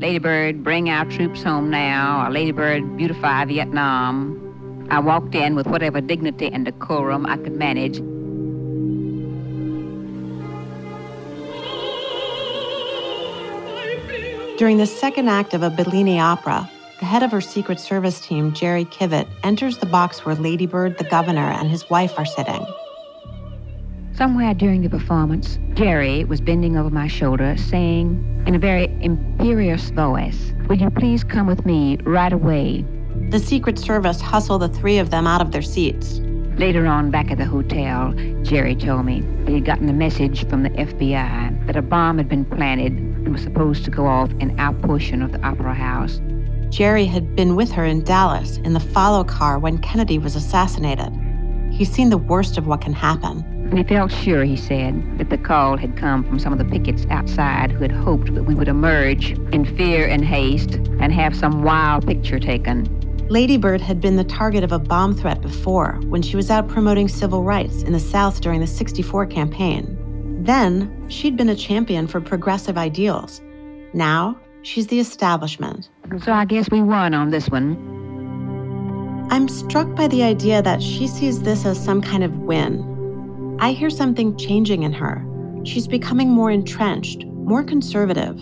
Ladybird, 0.00 0.64
bring 0.64 0.90
our 0.90 1.04
troops 1.04 1.44
home 1.44 1.70
now, 1.70 2.26
or 2.26 2.30
Ladybird, 2.32 2.96
beautify 2.96 3.44
Vietnam. 3.44 4.88
I 4.90 4.98
walked 4.98 5.36
in 5.36 5.54
with 5.54 5.68
whatever 5.68 6.00
dignity 6.00 6.50
and 6.52 6.64
decorum 6.64 7.26
I 7.26 7.36
could 7.36 7.54
manage 7.54 8.00
During 14.56 14.76
the 14.76 14.86
second 14.86 15.28
act 15.28 15.52
of 15.52 15.64
a 15.64 15.70
Bellini 15.70 16.20
opera, 16.20 16.70
the 17.00 17.06
head 17.06 17.24
of 17.24 17.32
her 17.32 17.40
Secret 17.40 17.80
Service 17.80 18.20
team, 18.20 18.52
Jerry 18.52 18.84
Kivett, 18.84 19.26
enters 19.42 19.78
the 19.78 19.86
box 19.86 20.24
where 20.24 20.36
Ladybird, 20.36 20.96
the 20.96 21.02
governor, 21.02 21.50
and 21.50 21.68
his 21.68 21.90
wife 21.90 22.16
are 22.16 22.24
sitting. 22.24 22.64
Somewhere 24.14 24.54
during 24.54 24.82
the 24.82 24.88
performance, 24.88 25.58
Jerry 25.72 26.22
was 26.22 26.40
bending 26.40 26.76
over 26.76 26.88
my 26.88 27.08
shoulder, 27.08 27.56
saying 27.56 28.44
in 28.46 28.54
a 28.54 28.60
very 28.60 28.84
imperious 29.00 29.90
voice, 29.90 30.52
Will 30.68 30.76
you 30.76 30.88
please 30.88 31.24
come 31.24 31.48
with 31.48 31.66
me 31.66 31.96
right 32.04 32.32
away? 32.32 32.84
The 33.30 33.40
Secret 33.40 33.76
Service 33.76 34.20
hustle 34.20 34.60
the 34.60 34.68
three 34.68 34.98
of 34.98 35.10
them 35.10 35.26
out 35.26 35.40
of 35.40 35.50
their 35.50 35.62
seats. 35.62 36.20
Later 36.58 36.86
on, 36.86 37.10
back 37.10 37.32
at 37.32 37.38
the 37.38 37.44
hotel, 37.44 38.12
Jerry 38.42 38.76
told 38.76 39.04
me 39.04 39.24
he 39.48 39.54
had 39.54 39.64
gotten 39.64 39.88
a 39.88 39.92
message 39.92 40.48
from 40.48 40.62
the 40.62 40.70
FBI 40.70 41.66
that 41.66 41.74
a 41.74 41.82
bomb 41.82 42.18
had 42.18 42.28
been 42.28 42.44
planted 42.44 43.13
and 43.24 43.32
was 43.32 43.42
supposed 43.42 43.84
to 43.84 43.90
go 43.90 44.06
off 44.06 44.30
in 44.40 44.58
our 44.60 44.72
portion 44.72 45.22
of 45.22 45.32
the 45.32 45.40
Opera 45.44 45.74
House. 45.74 46.20
Jerry 46.70 47.06
had 47.06 47.34
been 47.36 47.56
with 47.56 47.70
her 47.72 47.84
in 47.84 48.04
Dallas 48.04 48.58
in 48.58 48.72
the 48.72 48.80
follow 48.80 49.24
car 49.24 49.58
when 49.58 49.78
Kennedy 49.78 50.18
was 50.18 50.36
assassinated. 50.36 51.12
He's 51.70 51.90
seen 51.90 52.10
the 52.10 52.18
worst 52.18 52.58
of 52.58 52.66
what 52.66 52.80
can 52.80 52.92
happen. 52.92 53.44
And 53.70 53.78
he 53.78 53.84
felt 53.84 54.12
sure, 54.12 54.44
he 54.44 54.56
said, 54.56 55.18
that 55.18 55.30
the 55.30 55.38
call 55.38 55.76
had 55.76 55.96
come 55.96 56.24
from 56.24 56.38
some 56.38 56.52
of 56.52 56.58
the 56.58 56.64
pickets 56.64 57.06
outside 57.10 57.72
who 57.72 57.80
had 57.80 57.92
hoped 57.92 58.34
that 58.34 58.44
we 58.44 58.54
would 58.54 58.68
emerge 58.68 59.32
in 59.52 59.64
fear 59.76 60.06
and 60.06 60.24
haste 60.24 60.74
and 61.00 61.12
have 61.12 61.34
some 61.34 61.62
wild 61.62 62.06
picture 62.06 62.38
taken 62.38 62.86
Ladybird 63.30 63.80
had 63.80 64.02
been 64.02 64.16
the 64.16 64.24
target 64.24 64.62
of 64.62 64.72
a 64.72 64.78
bomb 64.78 65.14
threat 65.14 65.40
before 65.40 65.98
when 66.08 66.20
she 66.20 66.36
was 66.36 66.50
out 66.50 66.68
promoting 66.68 67.08
civil 67.08 67.42
rights 67.42 67.82
in 67.82 67.92
the 67.92 68.00
South 68.00 68.42
during 68.42 68.60
the 68.60 68.66
64 68.66 69.26
campaign. 69.26 69.98
Then, 70.44 71.08
she'd 71.08 71.38
been 71.38 71.48
a 71.48 71.56
champion 71.56 72.06
for 72.06 72.20
progressive 72.20 72.76
ideals. 72.76 73.40
Now, 73.94 74.38
she's 74.60 74.88
the 74.88 75.00
establishment. 75.00 75.88
So 76.22 76.32
I 76.32 76.44
guess 76.44 76.70
we 76.70 76.82
won 76.82 77.14
on 77.14 77.30
this 77.30 77.48
one. 77.48 77.76
I'm 79.30 79.48
struck 79.48 79.94
by 79.96 80.06
the 80.06 80.22
idea 80.22 80.60
that 80.60 80.82
she 80.82 81.06
sees 81.06 81.42
this 81.42 81.64
as 81.64 81.82
some 81.82 82.02
kind 82.02 82.22
of 82.22 82.36
win. 82.40 83.56
I 83.58 83.72
hear 83.72 83.88
something 83.88 84.36
changing 84.36 84.82
in 84.82 84.92
her. 84.92 85.24
She's 85.64 85.88
becoming 85.88 86.28
more 86.28 86.50
entrenched, 86.50 87.24
more 87.24 87.64
conservative. 87.64 88.36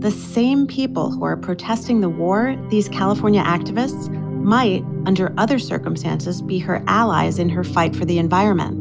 The 0.00 0.10
same 0.10 0.66
people 0.66 1.10
who 1.10 1.24
are 1.24 1.36
protesting 1.36 2.00
the 2.00 2.10
war, 2.10 2.54
these 2.68 2.88
California 2.90 3.42
activists, 3.42 4.10
might, 4.42 4.84
under 5.06 5.32
other 5.38 5.58
circumstances, 5.58 6.42
be 6.42 6.58
her 6.58 6.82
allies 6.86 7.38
in 7.38 7.48
her 7.48 7.64
fight 7.64 7.96
for 7.96 8.04
the 8.04 8.18
environment. 8.18 8.79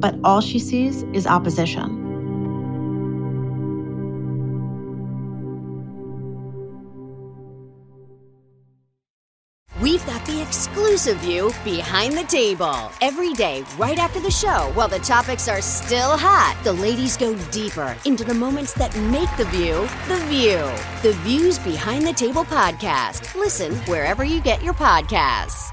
But 0.00 0.16
all 0.24 0.40
she 0.40 0.58
sees 0.58 1.02
is 1.12 1.26
opposition. 1.26 2.08
We've 9.80 10.04
got 10.06 10.26
the 10.26 10.42
exclusive 10.42 11.18
view 11.18 11.52
behind 11.64 12.12
the 12.14 12.24
table. 12.24 12.90
Every 13.00 13.32
day, 13.32 13.64
right 13.78 13.96
after 13.96 14.20
the 14.20 14.30
show, 14.30 14.70
while 14.74 14.88
the 14.88 14.98
topics 14.98 15.48
are 15.48 15.62
still 15.62 16.16
hot, 16.16 16.58
the 16.64 16.72
ladies 16.72 17.16
go 17.16 17.34
deeper 17.50 17.96
into 18.04 18.24
the 18.24 18.34
moments 18.34 18.72
that 18.74 18.96
make 18.96 19.34
the 19.36 19.44
view 19.46 19.88
the 20.08 20.22
view. 20.26 20.58
The 21.02 21.16
Views 21.22 21.58
Behind 21.60 22.04
the 22.04 22.12
Table 22.12 22.44
podcast. 22.44 23.34
Listen 23.34 23.76
wherever 23.86 24.24
you 24.24 24.40
get 24.40 24.62
your 24.62 24.74
podcasts. 24.74 25.72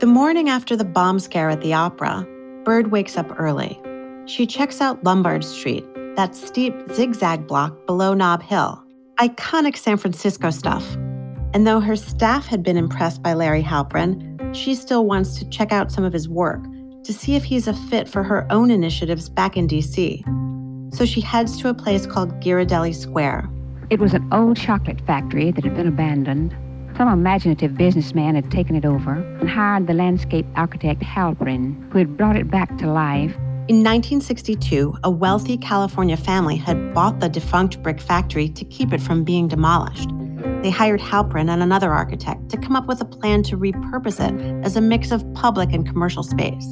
The 0.00 0.06
morning 0.06 0.48
after 0.48 0.76
the 0.76 0.84
bomb 0.86 1.18
scare 1.18 1.50
at 1.50 1.60
the 1.60 1.74
opera, 1.74 2.26
Bird 2.64 2.90
wakes 2.90 3.18
up 3.18 3.38
early. 3.38 3.78
She 4.24 4.46
checks 4.46 4.80
out 4.80 5.04
Lombard 5.04 5.44
Street, 5.44 5.84
that 6.16 6.34
steep 6.34 6.72
zigzag 6.90 7.46
block 7.46 7.86
below 7.86 8.14
Nob 8.14 8.42
Hill, 8.42 8.82
iconic 9.18 9.76
San 9.76 9.98
Francisco 9.98 10.48
stuff. 10.48 10.96
And 11.52 11.66
though 11.66 11.80
her 11.80 11.96
staff 11.96 12.46
had 12.46 12.62
been 12.62 12.78
impressed 12.78 13.22
by 13.22 13.34
Larry 13.34 13.62
Halprin, 13.62 14.54
she 14.54 14.74
still 14.74 15.04
wants 15.04 15.38
to 15.38 15.46
check 15.50 15.70
out 15.70 15.92
some 15.92 16.04
of 16.04 16.14
his 16.14 16.30
work 16.30 16.64
to 17.04 17.12
see 17.12 17.34
if 17.34 17.44
he's 17.44 17.68
a 17.68 17.74
fit 17.74 18.08
for 18.08 18.22
her 18.22 18.50
own 18.50 18.70
initiatives 18.70 19.28
back 19.28 19.54
in 19.54 19.68
DC. 19.68 20.24
So 20.94 21.04
she 21.04 21.20
heads 21.20 21.58
to 21.58 21.68
a 21.68 21.74
place 21.74 22.06
called 22.06 22.40
Ghirardelli 22.40 22.94
Square. 22.94 23.50
It 23.90 24.00
was 24.00 24.14
an 24.14 24.26
old 24.32 24.56
chocolate 24.56 25.02
factory 25.02 25.50
that 25.50 25.62
had 25.62 25.76
been 25.76 25.88
abandoned 25.88 26.56
some 27.00 27.08
imaginative 27.08 27.78
businessman 27.78 28.34
had 28.34 28.50
taken 28.50 28.76
it 28.76 28.84
over 28.84 29.14
and 29.40 29.48
hired 29.48 29.86
the 29.86 29.94
landscape 29.94 30.44
architect 30.54 31.00
Halprin, 31.00 31.90
who 31.90 31.98
had 31.98 32.14
brought 32.14 32.36
it 32.36 32.50
back 32.50 32.76
to 32.76 32.92
life. 32.92 33.34
In 33.68 33.82
1962, 33.82 34.98
a 35.02 35.10
wealthy 35.10 35.56
California 35.56 36.18
family 36.18 36.56
had 36.56 36.92
bought 36.92 37.20
the 37.20 37.30
defunct 37.30 37.82
brick 37.82 38.02
factory 38.02 38.50
to 38.50 38.66
keep 38.66 38.92
it 38.92 39.00
from 39.00 39.24
being 39.24 39.48
demolished. 39.48 40.10
They 40.62 40.68
hired 40.68 41.00
Halprin 41.00 41.48
and 41.48 41.62
another 41.62 41.90
architect 41.90 42.50
to 42.50 42.58
come 42.58 42.76
up 42.76 42.86
with 42.86 43.00
a 43.00 43.06
plan 43.06 43.42
to 43.44 43.56
repurpose 43.56 44.20
it 44.20 44.62
as 44.62 44.76
a 44.76 44.82
mix 44.82 45.10
of 45.10 45.24
public 45.32 45.72
and 45.72 45.88
commercial 45.88 46.22
space. 46.22 46.66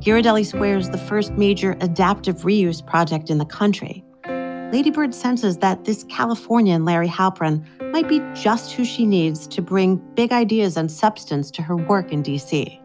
Ghirardelli 0.00 0.46
Square 0.46 0.78
is 0.78 0.88
the 0.88 0.96
first 0.96 1.32
major 1.32 1.76
adaptive 1.82 2.36
reuse 2.44 2.80
project 2.86 3.28
in 3.28 3.36
the 3.36 3.44
country. 3.44 4.02
Ladybird 4.72 5.12
senses 5.12 5.58
that 5.58 5.84
this 5.84 6.04
Californian 6.04 6.84
Larry 6.84 7.08
Halprin 7.08 7.64
might 7.90 8.08
be 8.08 8.20
just 8.34 8.70
who 8.72 8.84
she 8.84 9.04
needs 9.04 9.48
to 9.48 9.60
bring 9.60 9.96
big 10.14 10.30
ideas 10.30 10.76
and 10.76 10.90
substance 10.90 11.50
to 11.50 11.62
her 11.62 11.76
work 11.76 12.12
in 12.12 12.22
DC. 12.22 12.78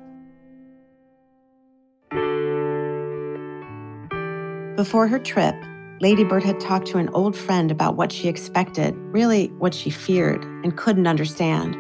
Before 4.76 5.08
her 5.08 5.20
trip, 5.20 5.56
Ladybird 6.02 6.44
had 6.44 6.60
talked 6.60 6.88
to 6.88 6.98
an 6.98 7.08
old 7.10 7.38
friend 7.38 7.70
about 7.70 7.96
what 7.96 8.12
she 8.12 8.28
expected, 8.28 8.96
really 8.98 9.48
what 9.60 9.76
she 9.76 9.92
feared, 9.92 10.44
and 10.44 10.76
couldn't 10.76 11.06
understand. 11.06 11.78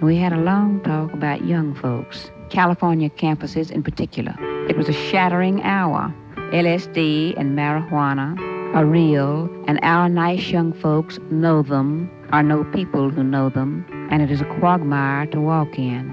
We 0.00 0.16
had 0.16 0.32
a 0.32 0.38
long 0.38 0.80
talk 0.82 1.12
about 1.12 1.44
young 1.44 1.74
folks, 1.74 2.30
California 2.48 3.10
campuses 3.10 3.70
in 3.70 3.82
particular. 3.82 4.34
It 4.68 4.76
was 4.76 4.88
a 4.88 4.92
shattering 4.92 5.62
hour. 5.62 6.14
LSD 6.52 7.34
and 7.36 7.56
marijuana 7.58 8.38
are 8.74 8.86
real, 8.86 9.50
and 9.66 9.78
our 9.82 10.08
nice 10.08 10.50
young 10.50 10.72
folks 10.72 11.18
know 11.30 11.62
them, 11.62 12.10
or 12.32 12.42
know 12.42 12.64
people 12.64 13.10
who 13.10 13.22
know 13.22 13.50
them, 13.50 13.84
and 14.10 14.22
it 14.22 14.30
is 14.30 14.40
a 14.40 14.58
quagmire 14.58 15.26
to 15.26 15.40
walk 15.40 15.78
in. 15.78 16.08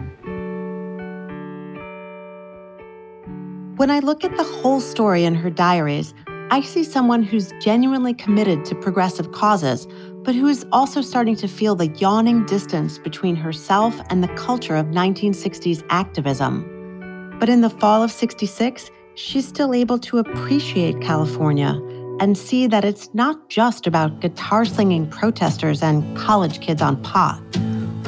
When 3.78 3.92
I 3.92 4.00
look 4.00 4.24
at 4.24 4.36
the 4.36 4.44
whole 4.44 4.80
story 4.80 5.26
in 5.26 5.36
her 5.36 5.50
diaries, 5.50 6.14
I 6.52 6.62
see 6.62 6.84
someone 6.84 7.24
who's 7.24 7.54
genuinely 7.62 8.14
committed 8.14 8.66
to 8.66 8.76
progressive 8.76 9.32
causes, 9.32 9.88
but 10.24 10.36
who 10.36 10.48
is 10.48 10.66
also 10.72 11.02
starting 11.02 11.36
to 11.38 11.48
feel 11.48 11.76
the 11.76 11.88
yawning 11.88 12.46
distance 12.46 13.00
between 13.00 13.36
herself 13.36 14.00
and 14.10 14.24
the 14.24 14.34
culture 14.36 14.76
of 14.76 14.88
1960s 14.88 15.84
activism. 15.90 17.38
But 17.40 17.50
in 17.50 17.62
the 17.62 17.70
fall 17.70 18.04
of 18.04 18.12
66, 18.12 18.92
she's 19.16 19.48
still 19.48 19.74
able 19.74 19.98
to 19.98 20.18
appreciate 20.18 21.02
California 21.02 21.82
and 22.20 22.38
see 22.38 22.68
that 22.68 22.86
it's 22.86 23.10
not 23.14 23.50
just 23.50 23.88
about 23.88 24.20
guitar 24.20 24.66
slinging 24.66 25.10
protesters 25.10 25.82
and 25.82 26.16
college 26.18 26.62
kids 26.62 26.82
on 26.82 27.02
pot. 27.02 27.42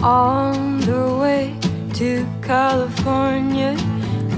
On 0.02 0.80
the 0.82 1.17
way 1.20 1.58
to 1.93 2.28
California, 2.41 3.76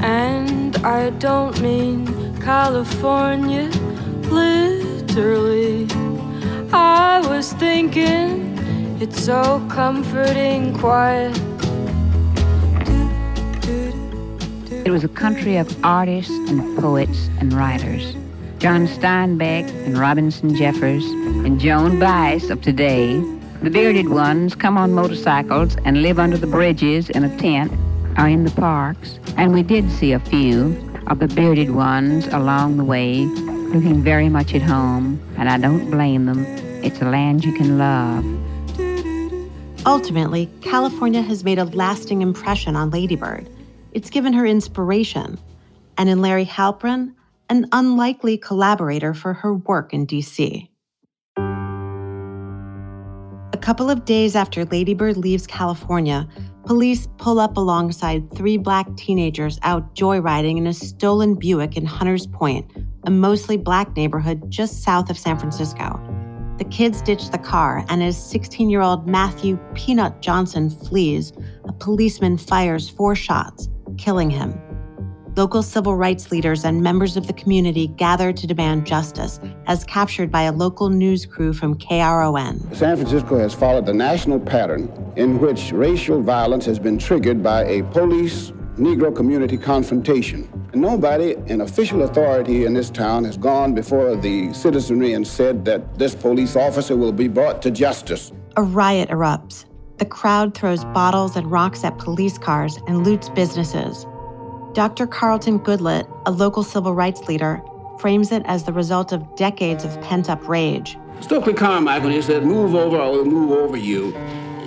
and 0.01 0.77
I 0.77 1.09
don't 1.11 1.59
mean 1.61 2.05
California 2.39 3.69
literally. 4.29 5.87
I 6.71 7.19
was 7.27 7.53
thinking 7.53 8.57
it's 9.01 9.23
so 9.23 9.65
comforting, 9.69 10.77
quiet 10.77 11.48
It 14.89 14.93
was 14.93 15.03
a 15.03 15.07
country 15.07 15.55
of 15.57 15.85
artists 15.85 16.35
and 16.49 16.75
poets 16.79 17.29
and 17.39 17.53
writers. 17.53 18.15
John 18.57 18.87
Steinbeck 18.87 19.69
and 19.85 19.95
Robinson 19.95 20.55
Jeffers 20.55 21.05
and 21.05 21.59
Joan 21.59 21.99
Baez 21.99 22.49
of 22.49 22.63
today. 22.63 23.19
The 23.61 23.69
bearded 23.69 24.09
ones 24.09 24.55
come 24.55 24.79
on 24.79 24.93
motorcycles 24.93 25.77
and 25.85 26.01
live 26.01 26.17
under 26.17 26.37
the 26.37 26.47
bridges 26.47 27.11
in 27.11 27.23
a 27.23 27.37
tent 27.37 27.71
or 28.17 28.27
in 28.27 28.45
the 28.45 28.51
parks. 28.59 29.19
And 29.37 29.53
we 29.53 29.61
did 29.61 29.91
see 29.91 30.11
a 30.11 30.19
few 30.19 30.75
of 31.05 31.19
the 31.19 31.27
bearded 31.27 31.69
ones 31.69 32.25
along 32.29 32.77
the 32.77 32.83
way, 32.83 33.25
looking 33.25 34.01
very 34.01 34.27
much 34.27 34.55
at 34.55 34.63
home, 34.63 35.21
and 35.37 35.51
I 35.51 35.59
don't 35.59 35.91
blame 35.91 36.25
them. 36.25 36.43
It's 36.83 36.99
a 36.99 37.05
land 37.05 37.45
you 37.45 37.53
can 37.53 37.77
love. 37.77 38.25
Ultimately, 39.85 40.49
California 40.61 41.21
has 41.21 41.43
made 41.43 41.59
a 41.59 41.65
lasting 41.65 42.23
impression 42.23 42.75
on 42.75 42.89
Ladybird. 42.89 43.47
It's 43.91 44.11
given 44.11 44.33
her 44.33 44.45
inspiration, 44.45 45.39
and 45.97 46.09
in 46.09 46.21
Larry 46.21 46.45
Halprin, 46.45 47.15
an 47.49 47.67
unlikely 47.71 48.37
collaborator 48.37 49.15
for 49.15 49.33
her 49.33 49.55
work 49.55 49.93
in 49.93 50.05
DC. 50.05 50.69
A 53.51 53.57
couple 53.59 53.89
of 53.89 54.05
days 54.05 54.35
after 54.35 54.63
Ladybird 54.65 55.17
leaves 55.17 55.47
California, 55.47 56.29
police 56.65 57.07
pull 57.17 57.39
up 57.39 57.57
alongside 57.57 58.31
three 58.35 58.57
black 58.57 58.95
teenagers 58.95 59.59
out 59.63 59.95
joyriding 59.95 60.57
in 60.57 60.67
a 60.67 60.73
stolen 60.73 61.33
Buick 61.33 61.75
in 61.75 61.85
Hunters 61.85 62.27
Point, 62.27 62.71
a 63.05 63.11
mostly 63.11 63.57
black 63.57 63.95
neighborhood 63.95 64.51
just 64.51 64.83
south 64.83 65.09
of 65.09 65.17
San 65.17 65.39
Francisco. 65.39 65.99
The 66.59 66.65
kids 66.65 67.01
ditch 67.01 67.31
the 67.31 67.39
car, 67.39 67.83
and 67.89 68.03
as 68.03 68.23
16 68.29 68.69
year 68.69 68.81
old 68.81 69.07
Matthew 69.07 69.57
Peanut 69.73 70.21
Johnson 70.21 70.69
flees, 70.69 71.33
a 71.65 71.73
policeman 71.73 72.37
fires 72.37 72.87
four 72.87 73.15
shots 73.15 73.67
killing 73.99 74.29
him. 74.29 74.59
Local 75.35 75.61
civil 75.61 75.95
rights 75.95 76.31
leaders 76.31 76.65
and 76.65 76.81
members 76.81 77.15
of 77.15 77.27
the 77.27 77.33
community 77.33 77.87
gather 77.87 78.33
to 78.33 78.47
demand 78.47 78.87
justice, 78.87 79.39
as 79.67 79.83
captured 79.83 80.31
by 80.31 80.43
a 80.43 80.51
local 80.51 80.89
news 80.89 81.25
crew 81.25 81.53
from 81.53 81.77
KRON. 81.77 82.75
San 82.75 82.97
Francisco 82.97 83.37
has 83.37 83.53
followed 83.53 83.85
the 83.85 83.93
national 83.93 84.39
pattern 84.39 84.91
in 85.15 85.39
which 85.39 85.71
racial 85.71 86.21
violence 86.21 86.65
has 86.65 86.79
been 86.79 86.97
triggered 86.97 87.43
by 87.43 87.63
a 87.65 87.83
police 87.83 88.51
Negro 88.79 89.13
community 89.13 89.57
confrontation. 89.57 90.47
Nobody 90.73 91.35
in 91.47 91.61
official 91.61 92.03
authority 92.03 92.63
in 92.63 92.73
this 92.73 92.89
town 92.89 93.25
has 93.25 93.37
gone 93.37 93.73
before 93.73 94.15
the 94.15 94.53
citizenry 94.53 95.13
and 95.13 95.27
said 95.27 95.65
that 95.65 95.99
this 95.99 96.15
police 96.15 96.55
officer 96.55 96.95
will 96.95 97.11
be 97.11 97.27
brought 97.27 97.61
to 97.63 97.71
justice. 97.71 98.31
A 98.55 98.63
riot 98.63 99.09
erupts. 99.09 99.65
The 99.99 100.05
crowd 100.05 100.55
throws 100.55 100.85
bottles 100.85 101.35
and 101.35 101.51
rocks 101.51 101.83
at 101.83 101.97
police 101.97 102.37
cars 102.37 102.79
and 102.87 103.05
loots 103.05 103.27
businesses. 103.27 104.07
Dr. 104.71 105.05
Carlton 105.05 105.59
Goodlett, 105.59 106.07
a 106.25 106.31
local 106.31 106.63
civil 106.63 106.95
rights 106.95 107.27
leader, 107.27 107.61
frames 107.99 108.31
it 108.31 108.41
as 108.45 108.63
the 108.63 108.71
result 108.71 109.11
of 109.11 109.35
decades 109.35 109.83
of 109.83 109.99
pent 109.99 110.29
up 110.29 110.47
rage. 110.47 110.97
Stokely 111.19 111.53
Carmichael, 111.53 112.05
when 112.07 112.13
he 112.13 112.21
said, 112.21 112.45
move 112.45 112.75
over, 112.75 112.97
I 112.97 113.09
will 113.09 113.25
move 113.25 113.51
over 113.51 113.75
you, 113.75 114.13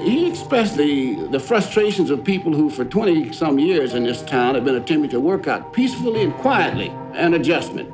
he 0.02 0.28
expressed 0.28 0.76
the, 0.76 1.14
the 1.30 1.40
frustrations 1.40 2.10
of 2.10 2.22
people 2.22 2.52
who, 2.52 2.68
for 2.68 2.84
20 2.84 3.32
some 3.32 3.58
years 3.58 3.94
in 3.94 4.04
this 4.04 4.20
town, 4.22 4.54
have 4.54 4.66
been 4.66 4.74
attempting 4.74 5.08
to 5.12 5.20
work 5.20 5.48
out 5.48 5.72
peacefully 5.72 6.24
and 6.24 6.34
quietly 6.34 6.88
an 7.14 7.32
adjustment. 7.32 7.88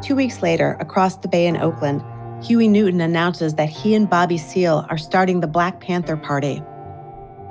Two 0.00 0.14
weeks 0.14 0.42
later, 0.42 0.76
across 0.78 1.16
the 1.16 1.26
bay 1.26 1.48
in 1.48 1.56
Oakland, 1.56 2.04
Huey 2.42 2.68
Newton 2.68 3.00
announces 3.00 3.54
that 3.54 3.68
he 3.68 3.94
and 3.94 4.08
Bobby 4.08 4.36
Seale 4.36 4.86
are 4.90 4.98
starting 4.98 5.40
the 5.40 5.46
Black 5.46 5.80
Panther 5.80 6.16
Party. 6.16 6.62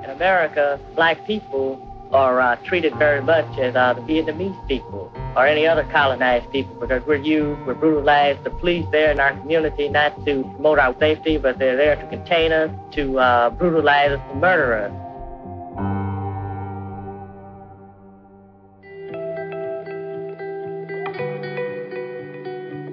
In 0.04 0.10
America, 0.10 0.78
black 0.94 1.26
people 1.26 1.82
are 2.12 2.40
uh, 2.40 2.56
treated 2.64 2.94
very 2.94 3.20
much 3.20 3.58
as 3.58 3.74
uh, 3.74 3.92
the 3.94 4.00
Vietnamese 4.02 4.68
people 4.68 5.12
or 5.34 5.44
any 5.44 5.66
other 5.66 5.82
colonized 5.90 6.50
people 6.52 6.74
because 6.76 7.04
we're 7.04 7.16
used, 7.16 7.60
we're 7.66 7.74
brutalized. 7.74 8.44
The 8.44 8.50
police 8.50 8.86
there 8.92 9.10
in 9.10 9.18
our 9.18 9.32
community 9.32 9.88
not 9.88 10.24
to 10.24 10.42
promote 10.42 10.78
our 10.78 10.96
safety, 11.00 11.36
but 11.36 11.58
they're 11.58 11.76
there 11.76 11.96
to 11.96 12.06
contain 12.06 12.52
us, 12.52 12.70
to 12.92 13.18
uh, 13.18 13.50
brutalize 13.50 14.12
us, 14.12 14.20
to 14.30 14.34
murder 14.36 14.74
us. 14.84 14.92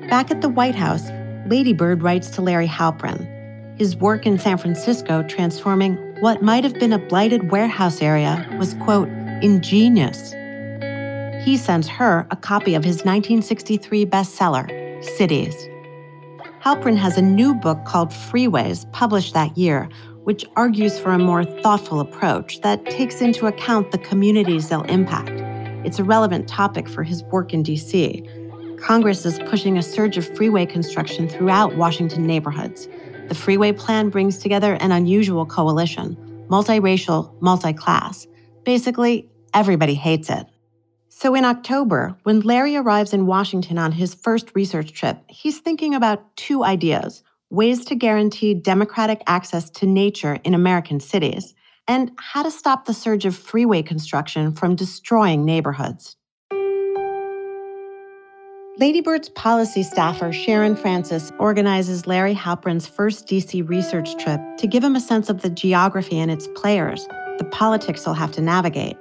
Back 0.09 0.31
at 0.31 0.41
the 0.41 0.49
White 0.49 0.75
House, 0.75 1.09
Ladybird 1.45 2.01
writes 2.01 2.29
to 2.31 2.41
Larry 2.41 2.67
Halprin. 2.67 3.29
His 3.77 3.97
work 3.97 4.25
in 4.25 4.39
San 4.39 4.57
Francisco 4.57 5.23
transforming 5.23 5.95
what 6.21 6.41
might 6.41 6.63
have 6.63 6.75
been 6.75 6.93
a 6.93 6.99
blighted 6.99 7.51
warehouse 7.51 8.01
area 8.01 8.47
was, 8.57 8.75
quote, 8.75 9.09
ingenious. 9.41 10.31
He 11.43 11.57
sends 11.57 11.87
her 11.89 12.25
a 12.31 12.35
copy 12.35 12.75
of 12.75 12.83
his 12.85 12.97
1963 12.97 14.05
bestseller, 14.05 15.03
Cities. 15.03 15.55
Halprin 16.63 16.95
has 16.95 17.17
a 17.17 17.21
new 17.21 17.53
book 17.53 17.83
called 17.83 18.11
Freeways, 18.11 18.89
published 18.93 19.33
that 19.33 19.57
year, 19.57 19.89
which 20.23 20.45
argues 20.55 20.97
for 20.97 21.11
a 21.11 21.19
more 21.19 21.43
thoughtful 21.43 21.99
approach 21.99 22.61
that 22.61 22.85
takes 22.85 23.19
into 23.19 23.47
account 23.47 23.91
the 23.91 23.97
communities 23.97 24.69
they'll 24.69 24.83
impact. 24.83 25.31
It's 25.85 25.99
a 25.99 26.05
relevant 26.05 26.47
topic 26.47 26.87
for 26.87 27.03
his 27.03 27.21
work 27.23 27.53
in 27.53 27.63
D.C. 27.63 28.25
Congress 28.77 29.25
is 29.25 29.39
pushing 29.39 29.77
a 29.77 29.83
surge 29.83 30.17
of 30.17 30.35
freeway 30.35 30.65
construction 30.65 31.27
throughout 31.27 31.75
Washington 31.75 32.25
neighborhoods. 32.25 32.87
The 33.27 33.35
freeway 33.35 33.71
plan 33.71 34.09
brings 34.09 34.37
together 34.37 34.75
an 34.75 34.91
unusual 34.91 35.45
coalition 35.45 36.17
multiracial, 36.49 37.33
multi 37.41 37.73
class. 37.73 38.27
Basically, 38.63 39.29
everybody 39.53 39.95
hates 39.95 40.29
it. 40.29 40.45
So 41.09 41.35
in 41.35 41.45
October, 41.45 42.15
when 42.23 42.41
Larry 42.41 42.75
arrives 42.75 43.13
in 43.13 43.25
Washington 43.25 43.77
on 43.77 43.93
his 43.93 44.13
first 44.13 44.51
research 44.53 44.93
trip, 44.93 45.23
he's 45.27 45.59
thinking 45.59 45.95
about 45.95 46.35
two 46.35 46.63
ideas 46.63 47.23
ways 47.53 47.85
to 47.85 47.93
guarantee 47.95 48.55
democratic 48.55 49.21
access 49.27 49.69
to 49.69 49.85
nature 49.85 50.39
in 50.43 50.55
American 50.55 50.99
cities, 50.99 51.53
and 51.87 52.11
how 52.17 52.41
to 52.41 52.49
stop 52.49 52.85
the 52.85 52.93
surge 52.93 53.25
of 53.25 53.35
freeway 53.35 53.83
construction 53.83 54.51
from 54.51 54.75
destroying 54.75 55.45
neighborhoods. 55.45 56.15
Ladybird's 58.79 59.29
policy 59.29 59.83
staffer 59.83 60.33
Sharon 60.33 60.75
Francis 60.75 61.31
organizes 61.37 62.07
Larry 62.07 62.33
Halprin's 62.33 62.87
first 62.87 63.27
DC 63.27 63.69
research 63.69 64.17
trip 64.17 64.41
to 64.57 64.65
give 64.65 64.83
him 64.83 64.95
a 64.95 64.99
sense 64.99 65.29
of 65.29 65.43
the 65.43 65.49
geography 65.51 66.19
and 66.19 66.31
its 66.31 66.47
players, 66.55 67.07
the 67.37 67.47
politics 67.51 68.03
he'll 68.03 68.15
have 68.15 68.31
to 68.31 68.41
navigate. 68.41 68.97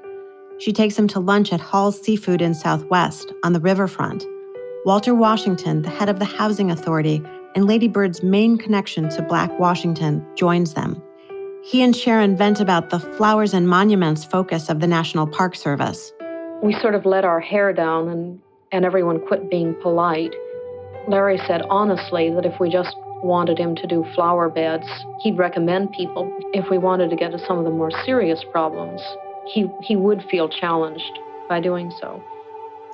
She 0.58 0.74
takes 0.74 0.98
him 0.98 1.08
to 1.08 1.20
lunch 1.20 1.54
at 1.54 1.60
Hall's 1.60 1.98
Seafood 1.98 2.42
in 2.42 2.52
Southwest 2.52 3.32
on 3.44 3.54
the 3.54 3.60
riverfront. 3.60 4.26
Walter 4.84 5.14
Washington, 5.14 5.80
the 5.80 5.88
head 5.88 6.10
of 6.10 6.18
the 6.18 6.26
Housing 6.26 6.70
Authority 6.70 7.22
and 7.54 7.64
Ladybird's 7.64 8.22
main 8.22 8.58
connection 8.58 9.08
to 9.08 9.22
Black 9.22 9.58
Washington, 9.58 10.22
joins 10.34 10.74
them. 10.74 11.02
He 11.64 11.80
and 11.80 11.96
Sharon 11.96 12.36
vent 12.36 12.60
about 12.60 12.90
the 12.90 13.00
flowers 13.00 13.54
and 13.54 13.66
monuments 13.66 14.22
focus 14.22 14.68
of 14.68 14.80
the 14.80 14.86
National 14.86 15.26
Park 15.26 15.56
Service. 15.56 16.12
We 16.62 16.78
sort 16.78 16.94
of 16.94 17.06
let 17.06 17.24
our 17.24 17.40
hair 17.40 17.72
down 17.72 18.08
and 18.10 18.38
and 18.72 18.84
everyone 18.84 19.20
quit 19.26 19.50
being 19.50 19.74
polite. 19.82 20.34
Larry 21.06 21.38
said 21.46 21.62
honestly 21.68 22.30
that 22.30 22.46
if 22.46 22.58
we 22.58 22.70
just 22.70 22.96
wanted 23.22 23.58
him 23.58 23.76
to 23.76 23.86
do 23.86 24.04
flower 24.14 24.48
beds, 24.48 24.86
he'd 25.20 25.38
recommend 25.38 25.92
people. 25.92 26.32
If 26.52 26.68
we 26.70 26.78
wanted 26.78 27.10
to 27.10 27.16
get 27.16 27.30
to 27.32 27.46
some 27.46 27.58
of 27.58 27.64
the 27.64 27.70
more 27.70 27.90
serious 28.04 28.42
problems, 28.50 29.00
he, 29.46 29.70
he 29.82 29.94
would 29.94 30.24
feel 30.30 30.48
challenged 30.48 31.18
by 31.48 31.60
doing 31.60 31.92
so. 32.00 32.22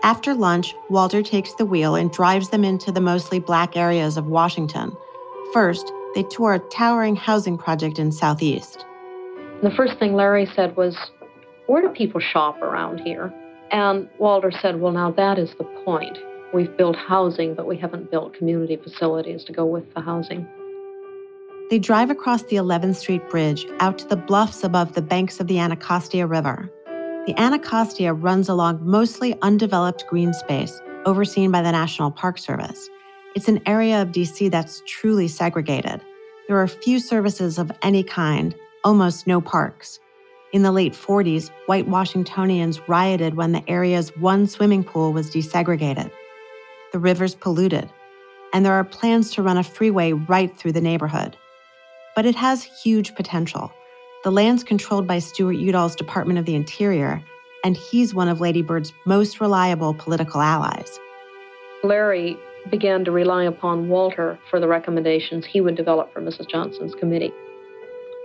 After 0.03 0.35
lunch, 0.35 0.75
Walter 0.91 1.23
takes 1.23 1.55
the 1.55 1.65
wheel 1.65 1.95
and 1.95 2.11
drives 2.13 2.51
them 2.51 2.65
into 2.65 2.93
the 2.93 3.01
mostly 3.01 3.41
black 3.41 3.77
areas 3.77 4.17
of 4.17 4.27
Washington. 4.27 4.97
First, 5.53 5.93
they 6.15 6.23
tour 6.25 6.55
a 6.55 6.59
towering 6.59 7.17
housing 7.17 7.59
project 7.59 7.99
in 7.99 8.13
Southeast. 8.13 8.85
The 9.63 9.71
first 9.77 9.99
thing 9.99 10.15
Larry 10.15 10.49
said 10.55 10.77
was, 10.77 10.97
Where 11.67 11.83
do 11.83 11.89
people 11.89 12.21
shop 12.21 12.61
around 12.63 13.01
here? 13.01 13.33
And 13.71 14.09
Walter 14.19 14.51
said, 14.51 14.81
Well, 14.81 14.93
now 14.93 15.11
that 15.13 15.39
is 15.39 15.51
the 15.59 15.65
point. 15.85 16.19
We've 16.55 16.75
built 16.77 16.97
housing, 16.97 17.55
but 17.55 17.67
we 17.67 17.77
haven't 17.77 18.11
built 18.11 18.35
community 18.35 18.77
facilities 18.77 19.45
to 19.45 19.53
go 19.53 19.67
with 19.67 19.93
the 19.95 20.01
housing. 20.01 20.49
They 21.71 21.79
drive 21.79 22.09
across 22.09 22.45
the 22.45 22.57
11th 22.57 22.97
Street 22.97 23.29
Bridge 23.29 23.67
out 23.81 23.99
to 23.99 24.09
the 24.09 24.17
bluffs 24.17 24.65
above 24.65 24.95
the 24.95 25.03
banks 25.03 25.39
of 25.39 25.47
the 25.47 25.59
Anacostia 25.59 26.27
River. 26.27 26.71
The 27.27 27.35
Anacostia 27.39 28.15
runs 28.15 28.49
along 28.49 28.81
mostly 28.83 29.37
undeveloped 29.43 30.07
green 30.09 30.33
space 30.33 30.81
overseen 31.05 31.51
by 31.51 31.61
the 31.61 31.73
National 31.73 32.11
Park 32.11 32.39
Service. 32.39 32.89
It's 33.35 33.49
an 33.49 33.61
area 33.67 34.01
of 34.01 34.09
DC 34.09 34.51
that's 34.51 34.83
truly 34.87 35.29
segregated. 35.29 36.01
There 36.49 36.57
are 36.57 36.67
few 36.67 36.99
services 36.99 37.59
of 37.59 37.71
any 37.83 38.03
kind, 38.03 38.55
almost 38.83 39.27
no 39.27 39.43
parks. 39.43 40.01
In 40.53 40.63
the 40.63 40.73
late 40.73 40.95
40s, 40.95 41.51
white 41.67 41.87
Washingtonians 41.87 42.89
rioted 42.89 43.35
when 43.35 43.53
the 43.53 43.63
area's 43.69 44.17
one 44.17 44.47
swimming 44.47 44.83
pool 44.83 45.13
was 45.13 45.31
desegregated. 45.31 46.11
The 46.93 46.99
river's 46.99 47.35
polluted, 47.35 47.91
and 48.55 48.65
there 48.65 48.73
are 48.73 48.85
plans 48.85 49.31
to 49.33 49.43
run 49.43 49.59
a 49.59 49.63
freeway 49.63 50.13
right 50.13 50.57
through 50.57 50.73
the 50.73 50.81
neighborhood. 50.81 51.37
But 52.17 52.25
it 52.25 52.35
has 52.35 52.65
huge 52.65 53.15
potential. 53.15 53.71
The 54.25 54.33
land's 54.33 54.65
controlled 54.65 55.07
by 55.07 55.19
Stuart 55.19 55.57
Udall's 55.57 55.95
Department 55.95 56.39
of 56.39 56.47
the 56.47 56.55
Interior, 56.55 57.23
and 57.63 57.77
he's 57.77 58.15
one 58.15 58.29
of 58.29 58.41
Lady 58.41 58.63
Bird's 58.63 58.95
most 59.05 59.43
reliable 59.43 59.93
political 59.93 60.41
allies. 60.41 60.99
Larry 61.85 62.39
began 62.71 63.05
to 63.05 63.13
rely 63.13 63.45
upon 63.45 63.89
Walter 63.89 64.39
for 64.49 64.61
the 64.61 64.69
recommendations 64.69 65.45
he 65.45 65.61
would 65.61 65.77
develop 65.77 66.11
for 66.13 66.23
Mrs. 66.23 66.49
Johnson's 66.49 66.95
committee. 66.95 67.33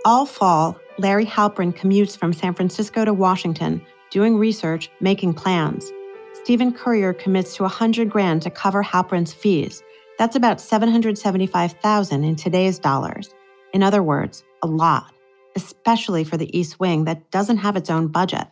All 0.06 0.26
fall, 0.26 0.78
Larry 0.98 1.26
Halprin 1.26 1.76
commutes 1.76 2.16
from 2.16 2.32
San 2.32 2.54
Francisco 2.54 3.04
to 3.04 3.12
Washington, 3.12 3.84
doing 4.10 4.38
research, 4.38 4.90
making 5.00 5.34
plans. 5.34 5.90
Stephen 6.34 6.72
Currier 6.72 7.12
commits 7.12 7.56
to 7.56 7.62
100 7.62 8.08
grand 8.08 8.42
to 8.42 8.50
cover 8.50 8.82
Halprin's 8.82 9.32
fees. 9.32 9.82
That's 10.18 10.36
about 10.36 10.60
775,000 10.60 12.24
in 12.24 12.36
today's 12.36 12.78
dollars. 12.78 13.34
In 13.72 13.82
other 13.82 14.02
words, 14.04 14.44
a 14.62 14.68
lot, 14.68 15.12
especially 15.56 16.22
for 16.22 16.36
the 16.36 16.56
East 16.56 16.78
Wing 16.78 17.04
that 17.04 17.28
doesn't 17.32 17.56
have 17.56 17.76
its 17.76 17.90
own 17.90 18.06
budget. 18.06 18.46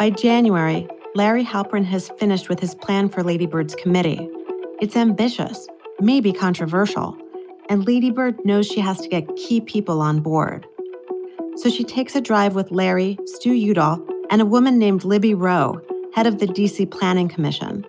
By 0.00 0.10
January, 0.10 0.88
Larry 1.14 1.44
Halprin 1.44 1.84
has 1.84 2.08
finished 2.18 2.48
with 2.48 2.58
his 2.58 2.74
plan 2.74 3.08
for 3.08 3.22
Ladybird's 3.22 3.74
committee. 3.76 4.28
It's 4.80 4.96
ambitious, 4.96 5.68
maybe 6.00 6.32
controversial, 6.32 7.16
and 7.68 7.86
Ladybird 7.86 8.44
knows 8.44 8.66
she 8.66 8.80
has 8.80 9.00
to 9.00 9.08
get 9.08 9.36
key 9.36 9.60
people 9.60 10.00
on 10.00 10.20
board. 10.20 10.66
So 11.56 11.68
she 11.68 11.84
takes 11.84 12.16
a 12.16 12.20
drive 12.20 12.54
with 12.54 12.70
Larry, 12.70 13.18
Stu 13.26 13.52
Udall, 13.52 14.04
and 14.30 14.40
a 14.40 14.46
woman 14.46 14.78
named 14.78 15.04
Libby 15.04 15.34
Rowe, 15.34 15.80
head 16.14 16.26
of 16.26 16.38
the 16.38 16.46
DC 16.46 16.90
Planning 16.90 17.28
Commission. 17.28 17.86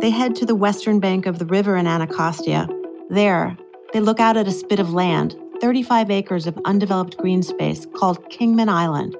They 0.00 0.10
head 0.10 0.34
to 0.36 0.46
the 0.46 0.54
western 0.54 1.00
bank 1.00 1.26
of 1.26 1.38
the 1.38 1.46
river 1.46 1.76
in 1.76 1.86
Anacostia. 1.86 2.68
There, 3.10 3.56
they 3.92 4.00
look 4.00 4.20
out 4.20 4.36
at 4.36 4.48
a 4.48 4.52
spit 4.52 4.80
of 4.80 4.92
land, 4.92 5.36
35 5.60 6.10
acres 6.10 6.46
of 6.46 6.58
undeveloped 6.64 7.16
green 7.18 7.42
space 7.42 7.86
called 7.96 8.28
Kingman 8.30 8.68
Island. 8.68 9.16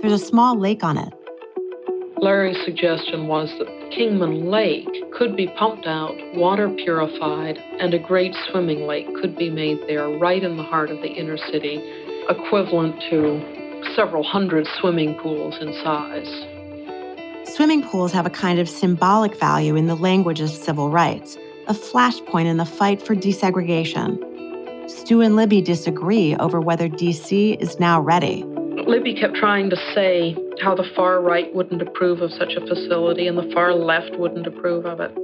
There's 0.00 0.12
a 0.12 0.18
small 0.18 0.58
lake 0.58 0.82
on 0.82 0.96
it. 0.96 1.12
Larry's 2.20 2.58
suggestion 2.64 3.28
was 3.28 3.48
that 3.58 3.77
Kingman 3.90 4.50
Lake 4.50 4.86
could 5.12 5.34
be 5.34 5.46
pumped 5.58 5.86
out, 5.86 6.14
water 6.34 6.68
purified, 6.68 7.58
and 7.80 7.94
a 7.94 7.98
great 7.98 8.34
swimming 8.50 8.86
lake 8.86 9.06
could 9.20 9.36
be 9.36 9.48
made 9.50 9.78
there 9.86 10.08
right 10.08 10.42
in 10.42 10.56
the 10.56 10.62
heart 10.62 10.90
of 10.90 11.00
the 11.00 11.08
inner 11.08 11.38
city, 11.50 11.82
equivalent 12.28 13.00
to 13.08 13.40
several 13.96 14.22
hundred 14.22 14.66
swimming 14.78 15.14
pools 15.14 15.56
in 15.60 15.72
size. 15.82 16.28
Swimming 17.48 17.82
pools 17.82 18.12
have 18.12 18.26
a 18.26 18.30
kind 18.30 18.58
of 18.58 18.68
symbolic 18.68 19.34
value 19.40 19.74
in 19.74 19.86
the 19.86 19.96
language 19.96 20.40
of 20.40 20.50
civil 20.50 20.90
rights, 20.90 21.38
a 21.66 21.72
flashpoint 21.72 22.46
in 22.46 22.58
the 22.58 22.66
fight 22.66 23.00
for 23.00 23.16
desegregation. 23.16 24.18
Stu 24.90 25.22
and 25.22 25.34
Libby 25.34 25.62
disagree 25.62 26.36
over 26.36 26.60
whether 26.60 26.88
DC 26.88 27.58
is 27.60 27.80
now 27.80 28.00
ready. 28.00 28.44
Libby 28.88 29.12
kept 29.12 29.34
trying 29.34 29.68
to 29.68 29.76
say 29.94 30.34
how 30.62 30.74
the 30.74 30.88
far 30.96 31.20
right 31.20 31.54
wouldn't 31.54 31.82
approve 31.82 32.22
of 32.22 32.32
such 32.32 32.54
a 32.54 32.66
facility 32.66 33.26
and 33.26 33.36
the 33.36 33.50
far 33.52 33.74
left 33.74 34.16
wouldn't 34.18 34.46
approve 34.46 34.86
of 34.86 34.98
it. 34.98 35.14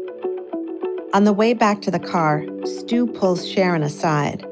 On 1.15 1.25
the 1.25 1.33
way 1.33 1.55
back 1.55 1.81
to 1.81 1.91
the 1.91 1.99
car, 1.99 2.45
Stu 2.67 3.07
pulls 3.07 3.49
Sharon 3.49 3.83
aside. 3.83 4.45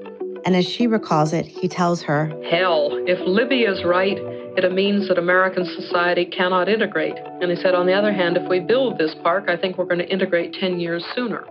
And 0.46 0.56
as 0.56 0.64
she 0.66 0.86
recalls 0.86 1.34
it, 1.34 1.44
he 1.44 1.68
tells 1.68 2.00
her 2.02 2.28
Hell, 2.50 2.88
if 3.06 3.18
Libby 3.28 3.64
is 3.64 3.84
right, 3.84 4.16
it 4.56 4.72
means 4.72 5.08
that 5.08 5.18
American 5.18 5.66
society 5.66 6.24
cannot 6.24 6.70
integrate. 6.70 7.18
And 7.42 7.50
he 7.50 7.56
said, 7.56 7.74
on 7.74 7.86
the 7.86 7.92
other 7.92 8.14
hand, 8.14 8.38
if 8.38 8.48
we 8.48 8.60
build 8.60 8.96
this 8.96 9.14
park, 9.22 9.44
I 9.46 9.58
think 9.58 9.76
we're 9.76 9.84
going 9.84 9.98
to 9.98 10.08
integrate 10.08 10.54
10 10.54 10.80
years 10.80 11.04
sooner. 11.14 11.44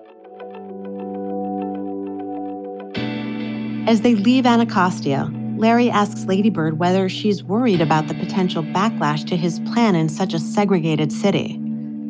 As 3.88 4.02
they 4.02 4.15
leave 4.15 4.47
Anacostia, 4.47 5.32
Larry 5.62 5.91
asks 5.91 6.26
Ladybird 6.26 6.80
whether 6.80 7.08
she's 7.08 7.43
worried 7.43 7.82
about 7.82 8.08
the 8.08 8.15
potential 8.15 8.63
backlash 8.63 9.28
to 9.28 9.38
his 9.38 9.60
plan 9.60 9.93
in 9.93 10.10
such 10.10 10.34
a 10.34 10.39
segregated 10.39 11.12
city. 11.12 11.62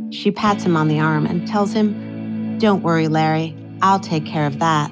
She 0.09 0.31
pats 0.31 0.63
him 0.63 0.77
on 0.77 0.87
the 0.87 1.01
arm 1.01 1.25
and 1.25 1.45
tells 1.45 1.73
him, 1.73 2.57
Don't 2.59 2.81
worry, 2.81 3.09
Larry, 3.09 3.53
I'll 3.81 3.99
take 3.99 4.25
care 4.25 4.45
of 4.45 4.59
that. 4.59 4.89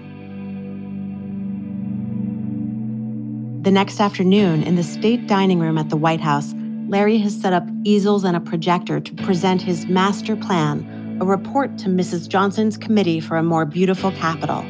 The 3.63 3.71
next 3.71 4.01
afternoon, 4.01 4.63
in 4.63 4.75
the 4.75 4.83
state 4.83 5.25
dining 5.25 5.59
room 5.61 5.77
at 5.77 5.87
the 5.87 5.95
White 5.95 6.19
House, 6.19 6.53
Larry 6.89 7.17
has 7.19 7.39
set 7.39 7.53
up 7.53 7.65
easels 7.85 8.25
and 8.25 8.35
a 8.35 8.41
projector 8.41 8.99
to 8.99 9.15
present 9.23 9.61
his 9.61 9.85
master 9.85 10.35
plan, 10.35 11.17
a 11.21 11.25
report 11.25 11.77
to 11.77 11.87
Mrs. 11.87 12.27
Johnson's 12.27 12.75
committee 12.75 13.21
for 13.21 13.37
a 13.37 13.43
more 13.43 13.63
beautiful 13.63 14.11
capital. 14.11 14.65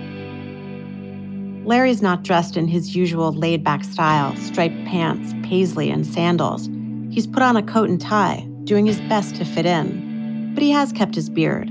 Larry's 1.69 2.01
not 2.01 2.23
dressed 2.23 2.57
in 2.57 2.67
his 2.67 2.95
usual 2.95 3.31
laid 3.31 3.63
back 3.63 3.83
style 3.83 4.35
striped 4.37 4.83
pants, 4.85 5.35
paisley, 5.47 5.91
and 5.91 6.03
sandals. 6.03 6.67
He's 7.11 7.27
put 7.27 7.43
on 7.43 7.55
a 7.55 7.61
coat 7.61 7.89
and 7.89 8.01
tie, 8.01 8.47
doing 8.63 8.87
his 8.87 8.99
best 9.01 9.35
to 9.35 9.45
fit 9.45 9.67
in. 9.67 10.51
But 10.55 10.63
he 10.63 10.71
has 10.71 10.91
kept 10.91 11.13
his 11.13 11.29
beard. 11.29 11.69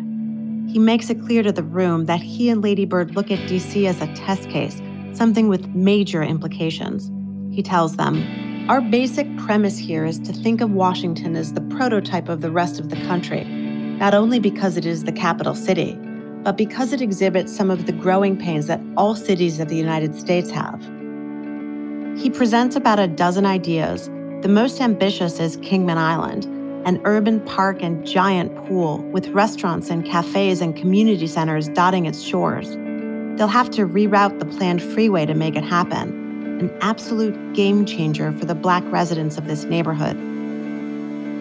He 0.69 0.79
makes 0.79 1.11
it 1.11 1.21
clear 1.21 1.43
to 1.43 1.51
the 1.51 1.65
room 1.65 2.05
that 2.05 2.21
he 2.21 2.49
and 2.49 2.63
Ladybird 2.63 3.17
look 3.17 3.33
at 3.33 3.41
DC 3.49 3.89
as 3.89 4.01
a 4.01 4.07
test 4.15 4.49
case 4.49 4.81
something 5.15 5.49
with 5.49 5.67
major 5.75 6.23
implications. 6.23 7.11
He 7.53 7.61
tells 7.61 7.97
them, 7.97 8.23
Our 8.71 8.81
basic 8.81 9.27
premise 9.37 9.79
here 9.79 10.05
is 10.05 10.21
to 10.21 10.33
think 10.33 10.61
of 10.61 10.71
Washington 10.71 11.35
as 11.35 11.55
the 11.55 11.61
prototype 11.77 12.29
of 12.29 12.41
the 12.41 12.53
rest 12.53 12.79
of 12.79 12.89
the 12.89 13.03
country, 13.09 13.43
not 13.99 14.15
only 14.15 14.39
because 14.39 14.77
it 14.77 14.87
is 14.87 15.03
the 15.03 15.11
capital 15.11 15.57
city, 15.57 15.99
but 16.45 16.57
because 16.57 16.93
it 16.93 17.01
exhibits 17.01 17.55
some 17.55 17.71
of 17.71 17.87
the 17.87 17.93
growing 17.93 18.37
pains 18.37 18.67
that 18.67 18.81
all 18.97 19.15
cities 19.15 19.61
of 19.61 19.69
the 19.69 19.77
United 19.77 20.15
States 20.15 20.51
have. 20.51 20.81
He 22.17 22.31
presents 22.31 22.75
about 22.75 22.99
a 22.99 23.07
dozen 23.07 23.47
ideas. 23.47 24.09
The 24.43 24.49
most 24.49 24.81
ambitious 24.81 25.41
is 25.41 25.57
Kingman 25.59 25.99
Island, 25.99 26.45
an 26.87 27.01
urban 27.05 27.41
park 27.41 27.83
and 27.83 28.07
giant 28.07 28.55
pool 28.67 28.99
with 29.13 29.29
restaurants 29.29 29.91
and 29.91 30.05
cafes 30.05 30.61
and 30.61 30.77
community 30.77 31.27
centers 31.27 31.69
dotting 31.69 32.07
its 32.07 32.21
shores. 32.21 32.71
They'll 33.37 33.49
have 33.49 33.71
to 33.71 33.87
reroute 33.87 34.39
the 34.39 34.47
planned 34.47 34.83
freeway 34.83 35.27
to 35.27 35.35
make 35.35 35.55
it 35.55 35.65
happen, 35.65 36.59
an 36.61 36.77
absolute 36.81 37.53
game 37.53 37.85
changer 37.85 38.33
for 38.33 38.47
the 38.47 38.55
black 38.55 38.83
residents 38.87 39.39
of 39.39 39.47
this 39.47 39.65
neighborhood. 39.65 40.17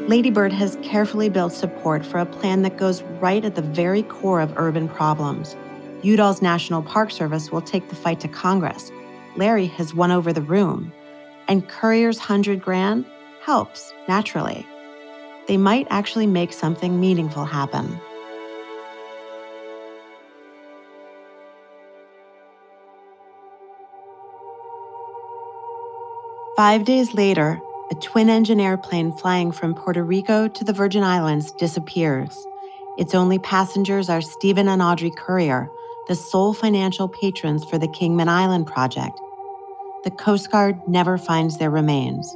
Ladybird 0.08 0.54
has 0.54 0.78
carefully 0.84 1.28
built 1.28 1.52
support 1.52 2.06
for 2.06 2.20
a 2.20 2.26
plan 2.26 2.62
that 2.62 2.78
goes 2.78 3.04
right 3.20 3.44
at 3.44 3.56
the 3.56 3.62
very 3.62 4.04
core 4.04 4.40
of 4.40 4.54
urban 4.56 4.88
problems. 4.88 5.58
Udall's 6.02 6.42
National 6.42 6.82
Park 6.82 7.12
Service 7.12 7.52
will 7.52 7.62
take 7.62 7.90
the 7.90 7.96
fight 7.96 8.22
to 8.22 8.30
Congress. 8.30 8.90
Larry 9.36 9.66
has 9.66 9.94
won 9.94 10.12
over 10.12 10.32
the 10.32 10.42
room. 10.42 10.94
And 11.50 11.68
Currier's 11.68 12.20
100 12.20 12.62
grand 12.62 13.06
helps, 13.42 13.94
naturally. 14.08 14.66
They 15.50 15.58
might 15.58 15.88
actually 15.90 16.28
make 16.28 16.54
something 16.54 17.02
meaningful 17.02 17.44
happen. 17.44 18.00
Five 26.56 26.86
days 26.86 27.14
later, 27.14 27.62
a 27.90 27.96
twin 27.96 28.30
engine 28.30 28.60
airplane 28.60 29.12
flying 29.12 29.52
from 29.52 29.74
Puerto 29.74 30.04
Rico 30.04 30.48
to 30.48 30.64
the 30.64 30.74
Virgin 30.74 31.04
Islands 31.04 31.52
disappears. 31.54 32.46
Its 32.98 33.16
only 33.16 33.40
passengers 33.40 34.10
are 34.10 34.22
Stephen 34.22 34.68
and 34.68 34.82
Audrey 34.82 35.12
Currier, 35.12 35.70
the 36.08 36.16
sole 36.16 36.54
financial 36.54 37.08
patrons 37.08 37.64
for 37.64 37.78
the 37.78 37.88
Kingman 37.88 38.28
Island 38.28 38.68
project. 38.68 39.18
The 40.04 40.12
Coast 40.12 40.52
Guard 40.52 40.80
never 40.88 41.18
finds 41.18 41.58
their 41.58 41.70
remains. 41.70 42.36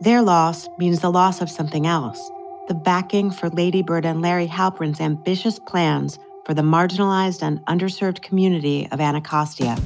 Their 0.00 0.22
loss 0.22 0.68
means 0.78 1.00
the 1.00 1.10
loss 1.10 1.40
of 1.40 1.50
something 1.50 1.86
else 1.86 2.30
the 2.66 2.74
backing 2.74 3.30
for 3.30 3.50
Ladybird 3.50 4.06
and 4.06 4.22
Larry 4.22 4.46
Halprin's 4.46 4.98
ambitious 4.98 5.58
plans 5.58 6.18
for 6.46 6.54
the 6.54 6.62
marginalized 6.62 7.42
and 7.42 7.62
underserved 7.66 8.22
community 8.22 8.88
of 8.90 9.02
Anacostia. 9.02 9.76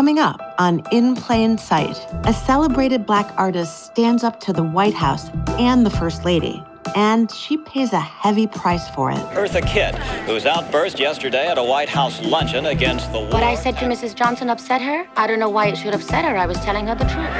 Coming 0.00 0.18
up 0.18 0.40
on 0.56 0.82
In 0.92 1.14
Plain 1.14 1.58
Sight, 1.58 1.94
a 2.24 2.32
celebrated 2.32 3.04
black 3.04 3.30
artist 3.36 3.84
stands 3.84 4.24
up 4.24 4.40
to 4.40 4.50
the 4.50 4.62
White 4.62 4.94
House 4.94 5.28
and 5.58 5.84
the 5.84 5.90
First 5.90 6.24
Lady 6.24 6.64
and 6.94 7.30
she 7.30 7.56
pays 7.58 7.92
a 7.92 8.00
heavy 8.00 8.46
price 8.46 8.88
for 8.90 9.10
it. 9.10 9.18
Eartha 9.34 9.66
Kitt, 9.66 9.94
whose 10.26 10.46
outburst 10.46 10.98
yesterday 10.98 11.46
at 11.46 11.58
a 11.58 11.62
White 11.62 11.88
House 11.88 12.20
luncheon 12.22 12.66
against 12.66 13.12
the 13.12 13.20
war. 13.20 13.30
What 13.30 13.42
I 13.42 13.54
said 13.54 13.76
to 13.78 13.84
Mrs. 13.84 14.14
Johnson 14.14 14.50
upset 14.50 14.80
her? 14.82 15.06
I 15.16 15.26
don't 15.26 15.38
know 15.38 15.48
why 15.48 15.68
it 15.68 15.76
should 15.76 15.94
upset 15.94 16.24
her. 16.24 16.36
I 16.36 16.46
was 16.46 16.58
telling 16.58 16.86
her 16.86 16.94
the 16.94 17.04
truth. 17.04 17.30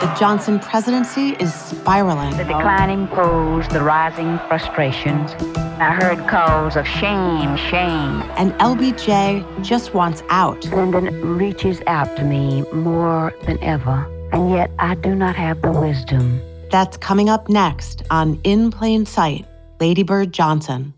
The 0.00 0.14
Johnson 0.18 0.58
presidency 0.58 1.36
is 1.40 1.54
spiraling. 1.54 2.36
The 2.36 2.44
declining 2.44 3.06
polls, 3.08 3.68
the 3.68 3.82
rising 3.82 4.38
frustrations. 4.48 5.32
I 5.80 5.94
heard 5.94 6.28
calls 6.28 6.76
of 6.76 6.86
shame, 6.86 7.56
shame. 7.56 8.22
And 8.36 8.52
LBJ 8.54 9.64
just 9.64 9.94
wants 9.94 10.22
out. 10.28 10.64
Lyndon 10.66 11.38
reaches 11.38 11.80
out 11.86 12.16
to 12.16 12.24
me 12.24 12.62
more 12.72 13.32
than 13.46 13.62
ever, 13.62 14.06
and 14.32 14.50
yet 14.50 14.70
I 14.78 14.96
do 14.96 15.14
not 15.14 15.36
have 15.36 15.62
the 15.62 15.70
wisdom 15.72 16.42
that's 16.70 16.96
coming 16.96 17.28
up 17.28 17.48
next 17.48 18.02
on 18.10 18.40
In 18.44 18.70
Plain 18.70 19.06
Sight, 19.06 19.46
Ladybird 19.80 20.32
Johnson. 20.32 20.94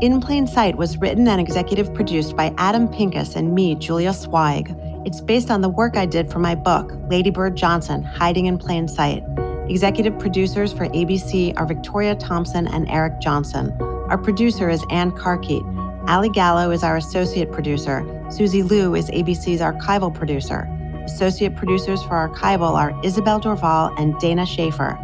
In 0.00 0.20
Plain 0.20 0.46
Sight 0.46 0.76
was 0.76 0.96
written 0.96 1.28
and 1.28 1.40
executive 1.40 1.92
produced 1.92 2.34
by 2.34 2.54
Adam 2.56 2.88
Pincus 2.88 3.36
and 3.36 3.54
me, 3.54 3.74
Julia 3.74 4.10
Sweig. 4.10 4.74
It's 5.06 5.20
based 5.20 5.50
on 5.50 5.60
the 5.60 5.68
work 5.68 5.96
I 5.96 6.06
did 6.06 6.30
for 6.30 6.38
my 6.38 6.54
book, 6.54 6.92
Ladybird 7.10 7.56
Johnson 7.56 8.02
Hiding 8.02 8.46
in 8.46 8.56
Plain 8.56 8.88
Sight. 8.88 9.22
Executive 9.68 10.18
producers 10.18 10.72
for 10.72 10.86
ABC 10.88 11.52
are 11.58 11.66
Victoria 11.66 12.14
Thompson 12.14 12.66
and 12.66 12.88
Eric 12.88 13.20
Johnson. 13.20 13.72
Our 14.08 14.18
producer 14.18 14.70
is 14.70 14.82
Ann 14.90 15.12
Carkeet. 15.12 15.62
Ali 16.08 16.30
Gallo 16.30 16.70
is 16.70 16.82
our 16.82 16.96
associate 16.96 17.52
producer. 17.52 18.02
Susie 18.30 18.62
Liu 18.62 18.94
is 18.94 19.10
ABC's 19.10 19.60
archival 19.60 20.12
producer. 20.12 20.66
Associate 21.04 21.54
producers 21.54 22.02
for 22.02 22.28
Archival 22.28 22.74
are 22.74 22.98
Isabel 23.04 23.40
Dorval 23.40 23.98
and 23.98 24.18
Dana 24.18 24.44
Schaefer. 24.44 24.98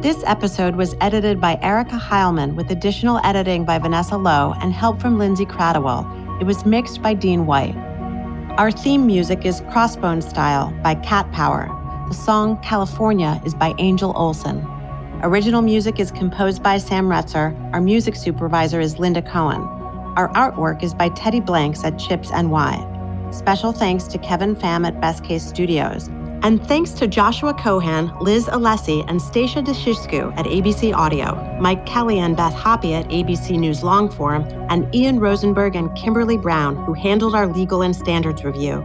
This 0.00 0.22
episode 0.26 0.76
was 0.76 0.94
edited 1.00 1.40
by 1.40 1.58
Erica 1.60 1.96
Heilman 1.96 2.54
with 2.54 2.70
additional 2.70 3.20
editing 3.24 3.64
by 3.64 3.78
Vanessa 3.78 4.16
Lowe 4.16 4.54
and 4.60 4.72
help 4.72 5.00
from 5.00 5.18
Lindsay 5.18 5.44
Cradwell. 5.44 6.40
It 6.40 6.44
was 6.44 6.64
mixed 6.64 7.02
by 7.02 7.14
Dean 7.14 7.46
White. 7.46 7.76
Our 8.58 8.70
theme 8.70 9.06
music 9.06 9.44
is 9.44 9.60
Crossbone 9.62 10.22
Style 10.22 10.72
by 10.82 10.94
Cat 10.94 11.30
Power. 11.32 11.66
The 12.08 12.14
song 12.14 12.60
California 12.62 13.40
is 13.44 13.54
by 13.54 13.74
Angel 13.78 14.12
Olsen. 14.16 14.64
Original 15.22 15.62
music 15.62 15.98
is 15.98 16.10
composed 16.12 16.62
by 16.62 16.78
Sam 16.78 17.08
Retzer. 17.08 17.54
Our 17.72 17.80
music 17.80 18.14
supervisor 18.14 18.80
is 18.80 18.98
Linda 18.98 19.20
Cohen. 19.20 19.60
Our 20.16 20.28
artwork 20.34 20.82
is 20.82 20.94
by 20.94 21.08
Teddy 21.10 21.40
Blanks 21.40 21.84
at 21.84 21.98
Chips 21.98 22.30
NY. 22.30 22.97
Special 23.30 23.72
thanks 23.72 24.04
to 24.04 24.18
Kevin 24.18 24.56
Pham 24.56 24.86
at 24.86 25.00
Best 25.00 25.22
Case 25.22 25.44
Studios. 25.44 26.08
And 26.42 26.66
thanks 26.66 26.92
to 26.92 27.06
Joshua 27.06 27.52
Cohan, 27.52 28.16
Liz 28.20 28.46
Alessi, 28.46 29.04
and 29.08 29.20
Stacia 29.20 29.60
Deshishku 29.60 30.32
at 30.38 30.46
ABC 30.46 30.94
Audio, 30.94 31.34
Mike 31.60 31.84
Kelly 31.84 32.20
and 32.20 32.36
Beth 32.36 32.54
Hoppe 32.54 32.98
at 32.98 33.08
ABC 33.08 33.58
News 33.58 33.80
Longform, 33.80 34.66
and 34.70 34.92
Ian 34.94 35.18
Rosenberg 35.18 35.76
and 35.76 35.94
Kimberly 35.96 36.38
Brown, 36.38 36.76
who 36.84 36.94
handled 36.94 37.34
our 37.34 37.46
legal 37.46 37.82
and 37.82 37.94
standards 37.94 38.44
review. 38.44 38.84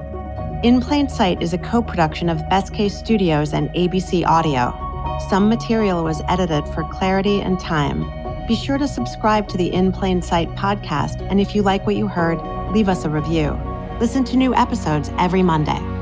In 0.63 0.81
Plain 0.81 1.09
Sight 1.09 1.41
is 1.41 1.53
a 1.53 1.57
co 1.57 1.81
production 1.81 2.27
of 2.27 2.37
Best 2.49 2.73
Case 2.73 2.97
Studios 2.97 3.53
and 3.53 3.69
ABC 3.69 4.25
Audio. 4.25 4.73
Some 5.29 5.47
material 5.47 6.03
was 6.03 6.21
edited 6.27 6.67
for 6.69 6.83
clarity 6.85 7.39
and 7.39 7.59
time. 7.59 8.03
Be 8.47 8.55
sure 8.55 8.77
to 8.77 8.87
subscribe 8.87 9.47
to 9.49 9.57
the 9.57 9.71
In 9.73 9.91
Plain 9.91 10.21
Sight 10.21 10.49
podcast, 10.55 11.25
and 11.29 11.39
if 11.39 11.55
you 11.55 11.61
like 11.61 11.85
what 11.85 11.95
you 11.95 12.07
heard, 12.07 12.41
leave 12.73 12.89
us 12.89 13.05
a 13.05 13.09
review. 13.09 13.57
Listen 14.03 14.25
to 14.25 14.35
new 14.35 14.53
episodes 14.53 15.11
every 15.17 15.41
Monday. 15.41 15.92